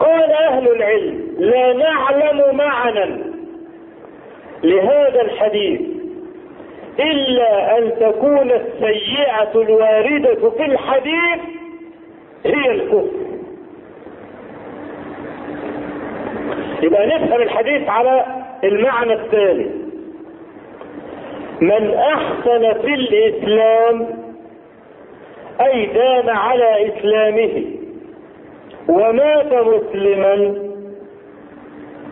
[0.05, 3.23] قال أهل العلم لا نعلم معنى
[4.65, 5.81] لهذا الحديث
[7.01, 11.41] إلا أن تكون السيئة الواردة في الحديث
[12.45, 13.11] هي الكفر.
[16.83, 18.25] يبقى نفهم الحديث على
[18.65, 19.71] المعنى التالي
[21.61, 24.09] من أحسن في الإسلام
[25.61, 27.82] أي دام على إسلامه.
[28.93, 30.35] ومات مسلما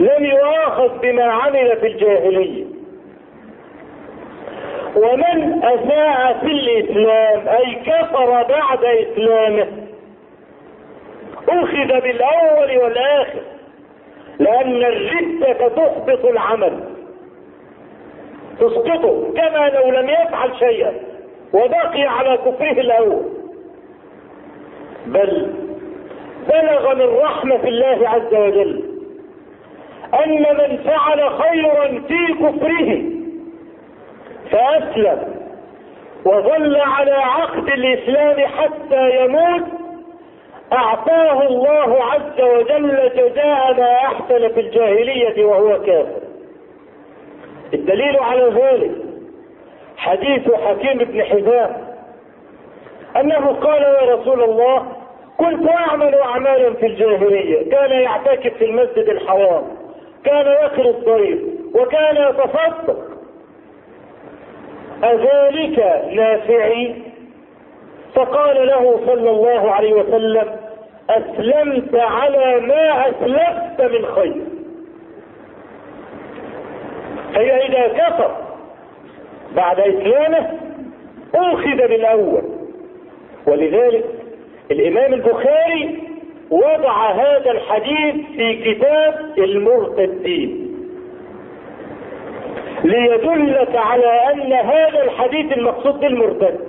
[0.00, 2.64] لم يؤاخذ بما عمل في الجاهلية.
[4.96, 9.66] ومن أساء في الإسلام أي كفر بعد إسلامه
[11.48, 13.40] أخذ بالأول والآخر
[14.38, 16.80] لأن الردة تحبط العمل.
[18.60, 20.92] تسقطه كما لو لم يفعل شيئا
[21.52, 23.22] وبقي على كفره الأول.
[25.06, 25.59] بل
[26.48, 28.84] بلغ من رحمة الله عز وجل
[30.24, 33.02] أن من فعل خيرا في كفره
[34.50, 35.34] فأسلم
[36.24, 39.62] وظل على عقد الإسلام حتى يموت
[40.72, 46.20] أعطاه الله عز وجل جزاء ما أحسن في الجاهلية وهو كافر.
[47.74, 48.90] الدليل على ذلك
[49.96, 51.76] حديث حكيم بن حزام
[53.16, 54.86] أنه قال يا رسول الله
[55.40, 57.70] كنت أعمل أعمالا في الجاهلية.
[57.70, 59.62] كان يعتكف في المسجد الحرام.
[60.24, 61.38] كان يخر الضيف
[61.74, 62.98] وكان يتصدق.
[65.04, 65.78] أذلك
[66.12, 66.94] نافعي؟
[68.14, 70.56] فقال له صلى الله عليه وسلم
[71.10, 74.42] أسلمت على ما أسلفت من خير.
[77.34, 78.36] فهي إذا كفر
[79.56, 80.58] بعد إسلامه
[81.34, 82.42] أخذ بالأول.
[83.46, 84.04] ولذلك
[84.70, 85.98] الإمام البخاري
[86.50, 90.66] وضع هذا الحديث في كتاب المرتدين
[92.84, 96.60] ليدلك على أن هذا الحديث المقصود بالمرتد.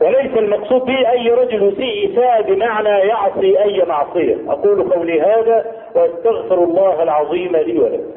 [0.00, 4.36] وليس المقصود به أي رجل يسيء إساءة بمعنى يعصي أي معصية.
[4.48, 8.15] أقول قولي هذا وأستغفر الله العظيم لي ولكم.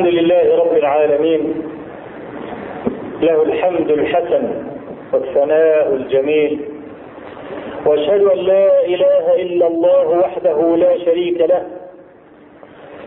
[0.00, 1.54] الحمد لله رب العالمين.
[3.22, 4.48] له الحمد الحسن
[5.12, 6.60] والثناء الجميل.
[7.86, 11.66] وأشهد أن لا إله إلا الله وحده لا شريك له.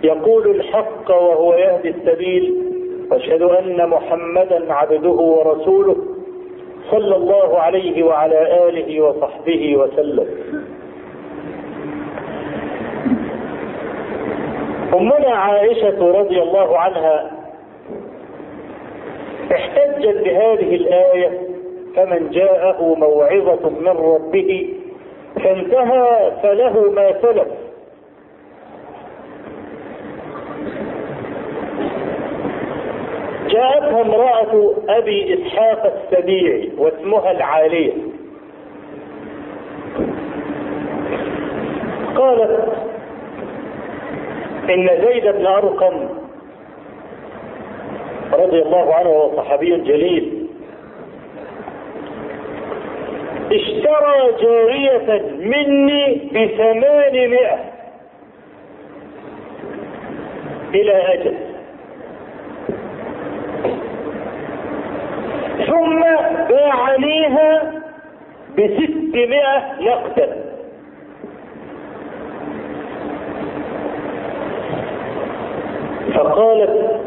[0.03, 2.55] يقول الحق وهو يهدي السبيل.
[3.11, 5.95] وأشهد أن محمدا عبده ورسوله
[6.91, 10.27] صلى الله عليه وعلى آله وصحبه وسلم.
[14.93, 17.31] أمنا عائشة رضي الله عنها
[19.51, 21.39] احتجت بهذه الآية
[21.95, 24.73] فمن جاءه موعظة من ربه
[25.35, 27.47] فانتهى فله ما سلف.
[33.47, 37.93] جاءتها امرأة أبي إسحاق السبيعي واسمها العالية.
[42.15, 42.82] قالت
[44.69, 46.09] إن زيد بن أرقم
[48.33, 50.47] رضي الله عنه وهو صحابي جليل
[53.51, 57.59] اشترى جارية مني بثمانمائة
[60.73, 61.35] إلى أجل.
[65.67, 66.01] ثم
[66.49, 67.71] باعنيها
[68.57, 70.52] بستمائة نقدا.
[76.15, 77.01] فقالت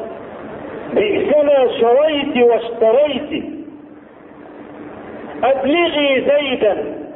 [0.93, 3.45] بئسما شريت واشتريت.
[5.45, 7.07] أبلغي زيدا.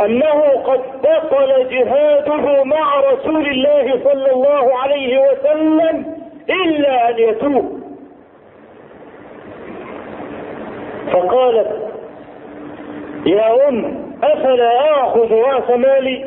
[0.00, 6.16] أنه قد بطل جهاده مع رسول الله صلى الله عليه وسلم
[6.50, 7.80] إلا أن يتوب.
[11.12, 11.70] فقالت
[13.26, 16.24] يا أم أفلا آخذ رأس مالي؟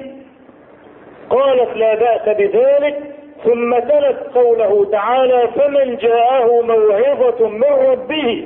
[1.29, 3.16] قالت لا بأس بذلك.
[3.43, 8.45] ثم تلت قوله تعالى فمن جاءه موعظة من ربه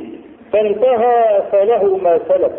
[0.53, 2.51] فانتهى فله ما سلف.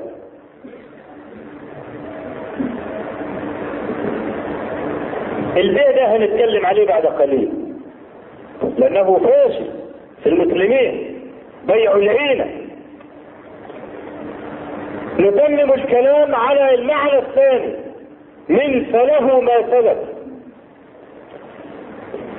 [5.56, 7.50] البيع ده هنتكلم عليه بعد قليل
[8.78, 9.66] لأنه فاشل
[10.22, 11.18] في المسلمين
[11.66, 12.46] بيع العينة
[15.18, 17.74] نتمم الكلام على المعنى الثاني
[18.48, 19.98] من فله ما سلف.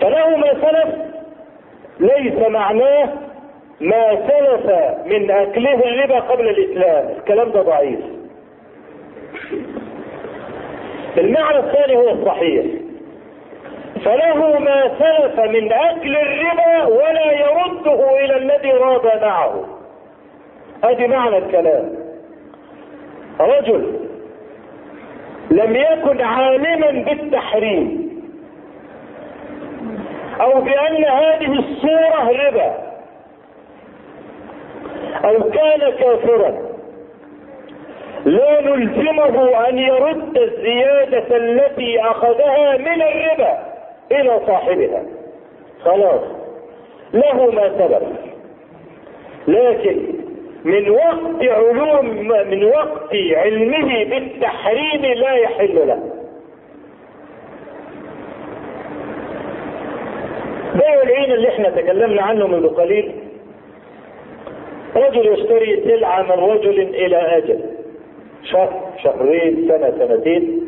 [0.04, 0.95] فله ما سلف
[1.99, 3.10] ليس معناه
[3.82, 4.66] ما سلف
[5.06, 7.10] من أكله الربا قبل الإسلام.
[7.18, 7.99] الكلام ده ضعيف.
[11.18, 12.66] المعنى الثاني هو الصحيح.
[14.06, 19.66] فله ما سلف من أكل الربا ولا يرده إلى الذي راد معه.
[20.84, 21.95] ادي معنى الكلام.
[23.39, 23.99] رجل
[25.51, 28.03] لم يكن عالما بالتحريم
[30.41, 32.93] أو بأن هذه الصورة ربا.
[35.25, 36.73] أو كان كافرا.
[38.25, 43.59] لا نلزمه أن يرد الزيادة التي أخذها من الربا
[44.11, 45.03] إلى صاحبها.
[45.84, 46.21] خلاص.
[47.13, 48.15] له ما سبب
[49.47, 50.13] لكن
[50.63, 56.22] من وقت علوم من وقت علمه بالتحريم لا يحل له.
[60.74, 63.11] بيع العين اللي إحنا تكلمنا عنه منذ قليل.
[64.95, 67.59] رجل يشتري سلعة من رجل إلى أجل.
[68.43, 70.63] شهر شهرين سنة سنتين.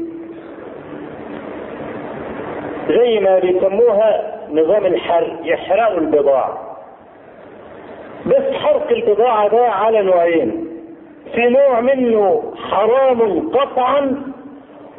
[2.89, 6.78] زي ما بيسموها نظام الحرق يحرقوا البضاعة.
[8.26, 10.68] بس حرق البضاعة ده على نوعين.
[11.36, 14.24] في نوع منه حرام قطعا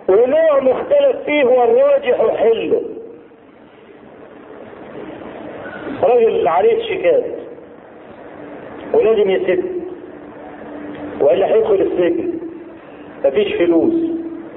[0.09, 2.82] ونوع مختلف فيه هو الراجح حله
[6.03, 7.24] راجل عليه شيكات
[8.94, 9.64] ولازم يسد
[11.20, 12.38] وإلا هيدخل السجن
[13.24, 13.94] مفيش فلوس.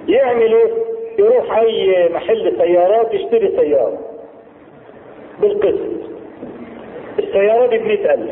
[0.08, 0.72] يعمل إيه؟
[1.20, 4.00] يروح أي محل سيارات يشتري سيارة.
[5.42, 6.10] بالقسط.
[7.20, 8.32] السيارة دي بمئة ألف.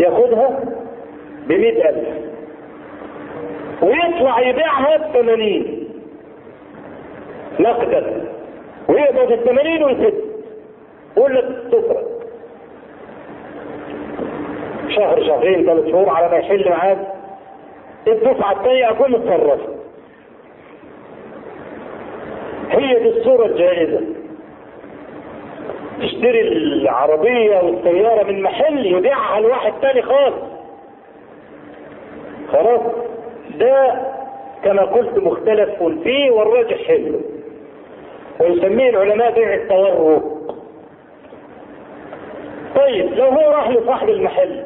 [0.00, 0.60] ياخدها
[1.46, 2.08] بمئة ألف.
[3.82, 5.88] ويطلع يبيعها بثمانين.
[7.60, 8.24] نقدا
[8.88, 10.29] ويقبض الثمانين ويسد
[11.34, 12.04] لك تسرق
[14.88, 16.98] شهر شهرين ثلاث شهور على ما يحل معاك.
[18.08, 19.68] الدفعة الثانية أكون اتصرفت
[22.70, 24.00] هي دي الصورة الجائزة.
[26.00, 30.36] تشتري العربية والسيارة من محل يبيعها لواحد تاني خالص.
[32.52, 32.80] خلاص؟
[33.58, 33.94] ده
[34.64, 37.20] كما قلت مختلف فيه والراجح حلو.
[38.40, 40.39] ويسميه العلماء بيع التورق.
[42.76, 44.62] طيب لو هو راح لصاحب المحل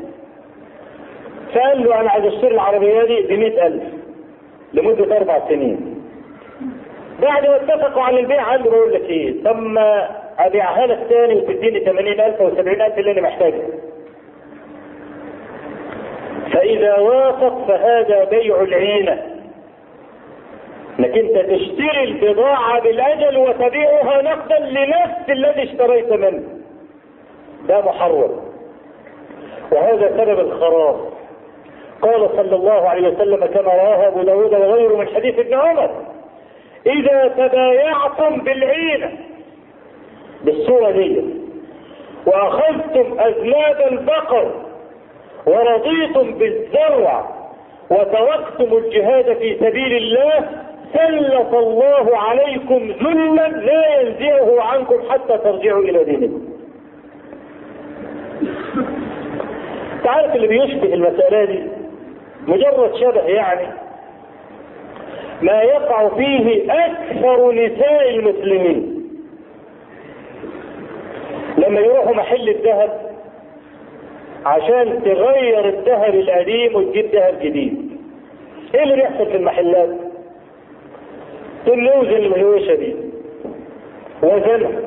[1.55, 3.83] فقال له أنا عايز أشتري العربية دي بمئة ألف
[4.73, 6.03] لمدة أربع سنين.
[7.23, 11.35] بعد ما اتفقوا على البيع قال له بقول لك إيه طب ما أبيعها لك تاني
[11.35, 13.67] وتديني 80000 أو 70000 اللي أنا محتاجها
[16.53, 19.23] فإذا وافق فهذا بيع العينة.
[20.99, 26.43] انك انت تشتري البضاعة بالأجل وتبيعها نقدا لنفس الذي اشتريت منه.
[27.69, 28.31] ده محرم
[29.73, 30.97] وهذا سبب الخراب.
[32.03, 35.91] قال صلى الله عليه وسلم كما رواه أبو داود وغيره من حديث ابن عمر
[36.87, 39.13] إذا تبايعتم بالعينة
[40.45, 41.23] بالصورة دي
[42.27, 44.51] وأخذتم اذناب البقر
[45.47, 47.31] ورضيتم بالزرع
[47.91, 50.49] وتركتم الجهاد في سبيل الله
[50.95, 56.54] سلط الله عليكم ذلا لا ينزعه عنكم حتى ترجعوا إلى دينكم.
[60.05, 61.63] تعرف اللي بيشبه المسألة دي؟
[62.47, 63.67] مجرد شبه يعني
[65.43, 69.05] ما يقع فيه أكثر نساء المسلمين.
[71.59, 73.11] لما يروحوا محل الذهب
[74.47, 77.91] عشان تغير الذهب القديم وتجيب ذهب جديد.
[78.75, 79.91] إيه اللي بيحصل في المحلات؟
[81.67, 82.97] تنوزن الغويشة دي.
[84.23, 84.81] وزنها.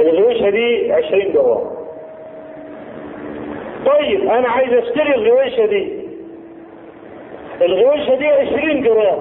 [0.00, 1.79] الغويشة دي 20 جرام
[3.86, 6.00] طيب أنا عايز أشتري الغويشة دي.
[7.62, 9.18] الغويشة دي 20 جرام.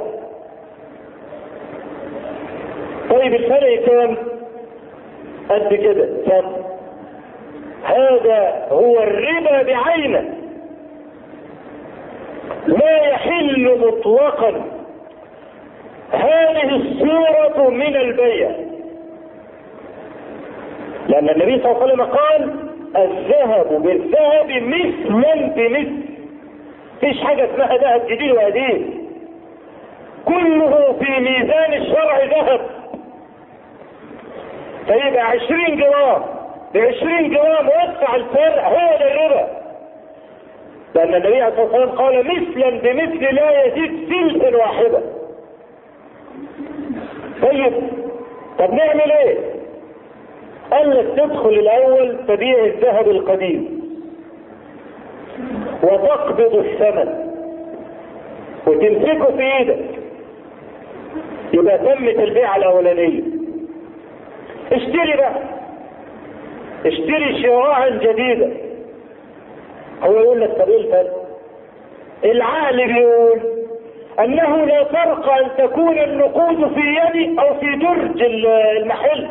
[3.10, 4.18] طيب الفرق كام؟
[5.50, 6.10] قد كده.
[6.28, 6.46] كام
[7.84, 10.36] هذا هو الربا بعينه.
[12.68, 14.66] لا يحل مطلقا.
[16.12, 18.52] هذه الصورة من البيع.
[21.10, 26.04] لأن النبي صلى الله عليه وسلم قال الذهب بالذهب مثلا بمثل.
[27.00, 29.10] فيش حاجة اسمها ذهب جديد وقديم.
[30.26, 32.62] كله في ميزان الشرع ذهب.
[34.88, 36.22] فيبقى عشرين جرام
[36.74, 39.48] بعشرين جرام وادفع الفرق هو ده الربا.
[40.96, 45.02] لأن النبي عليه الصلاة والسلام قال مثلا بمثل لا يزيد سلسا واحدة.
[47.42, 47.74] طيب
[48.60, 49.59] طب نعمل إيه؟
[50.72, 53.80] قال لك تدخل الأول تبيع الذهب القديم.
[55.84, 57.30] وتقبض الثمن.
[58.68, 59.86] وتمسكه في إيدك.
[61.54, 63.22] يبقى تمت البيعة الأولانية
[64.72, 65.36] اشتري بقى.
[66.86, 68.50] اشتري شراعا جديدة.
[70.04, 71.26] هو يقول لك طب إيه الفرق؟
[72.26, 73.40] العقل بيقول
[74.20, 79.28] أنه لا فرق أن تكون النقود في يدي أو في درج المحل.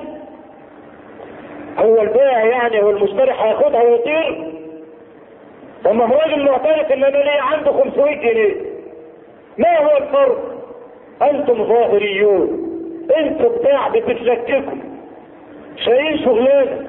[1.78, 4.52] هو البائع يعني هو المشتري هياخدها ويطير
[5.84, 8.54] طب ما هو راجل معترف ان أنا ليا عنده 500 جنيه
[9.58, 10.38] ما هو الفرق؟
[11.22, 12.68] أنتم ظاهريون
[13.16, 14.78] أنتم بتاع بتتلككوا
[15.84, 16.86] شايلين شغلانة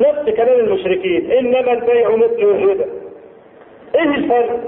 [0.00, 2.84] نفس كلام المشركين إنما البيع مثل الربا
[3.94, 4.60] إيه الفرق؟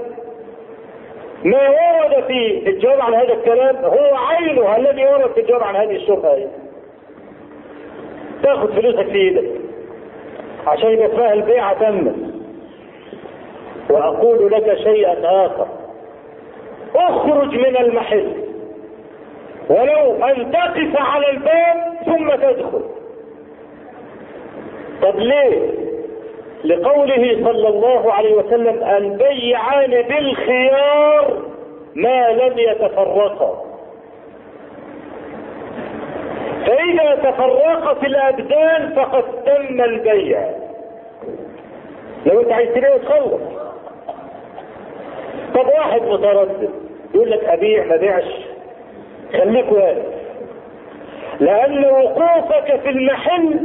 [1.43, 5.95] ما ورد في الجواب عن هذا الكلام هو عينه الذي ورد في الجواب عن هذه
[5.95, 6.47] الشبهة.
[8.43, 9.51] تاخد فلوسك في إيدك
[10.67, 12.15] عشان يبقى اسمها البيعة تمت
[13.89, 15.67] وأقول لك شيئا آخر.
[16.95, 18.27] اخرج من المحل.
[19.69, 22.81] ولو أن تقف على الباب ثم تدخل.
[25.01, 25.71] طب ليه؟
[26.63, 31.37] لقوله صلى الله عليه وسلم البيعان بالخيار
[31.95, 33.70] ما لم يتفرقا.
[36.65, 40.49] فإذا تفرقت الأبدان فقد تم البيع.
[42.25, 43.41] لو أنت عايز تبيع تخلص؟
[45.55, 46.69] طب واحد متردد
[47.15, 48.47] يقول لك أبيع ما بيعش
[49.31, 50.05] خليك واقف.
[51.39, 53.59] لأن وقوفك في المحل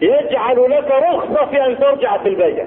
[0.00, 2.64] يجعل لك رخصة في أن ترجع في البيع.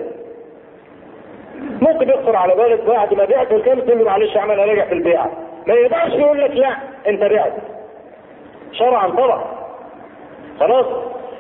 [1.82, 4.86] ممكن يخطر على بالك بعد ما بعت الكلام تقول له معلش يا عم أنا راجع
[4.86, 5.26] في البيع.
[5.68, 6.70] ما يقدرش يقول لك لا
[7.08, 7.54] أنت بعت.
[8.72, 9.44] شرعا طبعا
[10.60, 10.86] خلاص؟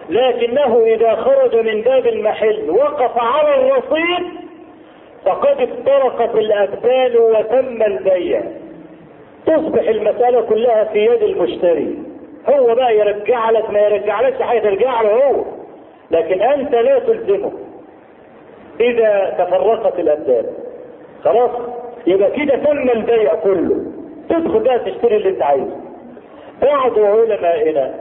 [0.09, 4.27] لكنه إذا خرج من باب المحل وقف على الرصيد
[5.25, 8.41] فقد افترقت الابدان وتم البيع.
[9.45, 11.95] تصبح المسألة كلها في يد المشتري.
[12.49, 15.43] هو بقى يرجع لك ما يرجع لك هيرجع له هو.
[16.11, 17.51] لكن أنت لا تلزمه.
[18.79, 20.45] إذا تفرقت الابدان
[21.23, 21.51] خلاص؟
[22.07, 23.85] يبقى كده تم البيع كله.
[24.29, 25.86] تدخل بقى تشتري اللي أنت عايزه.
[26.61, 27.93] بعض علمائنا.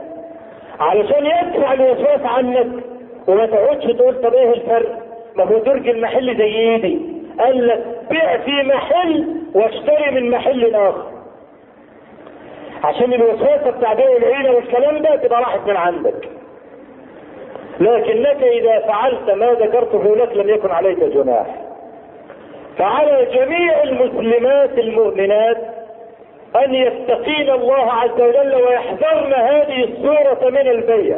[0.79, 2.67] علشان يدفع الوسواس عنك
[3.27, 4.99] وما تقعدش تقول طب إيه الفرق؟
[5.35, 6.99] ما هو درج المحل زي إيدي.
[7.39, 11.05] قال لك بيع في محل واشتري من محل آخر.
[12.83, 16.29] عشان الوسوسه بتاع بيع العيلة والكلام ده تبقى راحت من عندك.
[17.79, 21.45] لكنك إذا فعلت ما ذكرته لك لم يكن عليك جناح.
[22.77, 25.57] فعلى جميع المسلمات المؤمنات
[26.65, 31.17] أن يتقين الله عز وجل ويحذرن هذه الصورة من البيع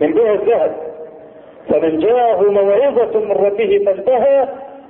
[0.00, 0.76] من بيع الذهب.
[1.68, 4.48] فمن جاءه موعظة من ربه فانتهى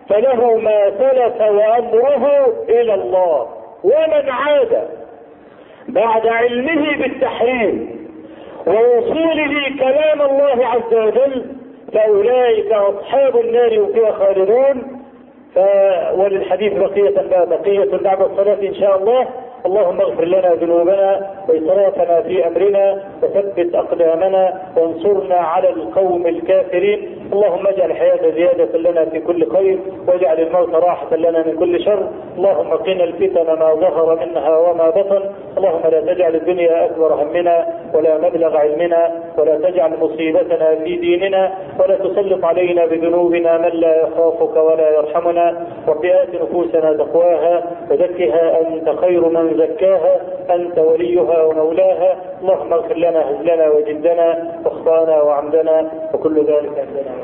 [0.08, 3.48] فله ما سلف وأمره إلى الله.
[3.84, 4.88] ومن عاد
[5.88, 8.06] بعد علمه بالتحريم
[8.66, 11.46] ووصوله كلام الله عز وجل
[11.92, 15.00] فأولئك أصحاب النار وفيها خالدون.
[15.54, 15.58] ف...
[16.14, 19.26] وللحديث بقية لا بقية بعد الصلاة إن شاء الله.
[19.66, 27.90] اللهم اغفر لنا ذنوبنا وإسرافنا في أمرنا وثبت أقدامنا وانصرنا على القوم الكافرين اللهم اجعل
[27.90, 29.78] الحياة زيادة لنا في كل خير
[30.08, 32.08] واجعل الموت راحة لنا من كل شر.
[32.36, 35.22] اللهم قنا الفتن ما ظهر منها وما بطن.
[35.58, 41.94] اللهم لا تجعل الدنيا أكبر همنا ولا مبلغ علمنا ولا تجعل مصيبتنا في ديننا ولا
[41.94, 45.66] تسلط علينا بذنوبنا من لا يخافك ولا يرحمنا.
[45.88, 50.20] رب آت نفوسنا تقواها وزكها أنت خير من زكاها
[50.50, 52.16] أنت وليها ومولاها.
[52.42, 54.28] اللهم اغفر لنا هزلنا وجدنا
[54.64, 57.23] واخطأنا وعمدنا وكل ذلك عندنا.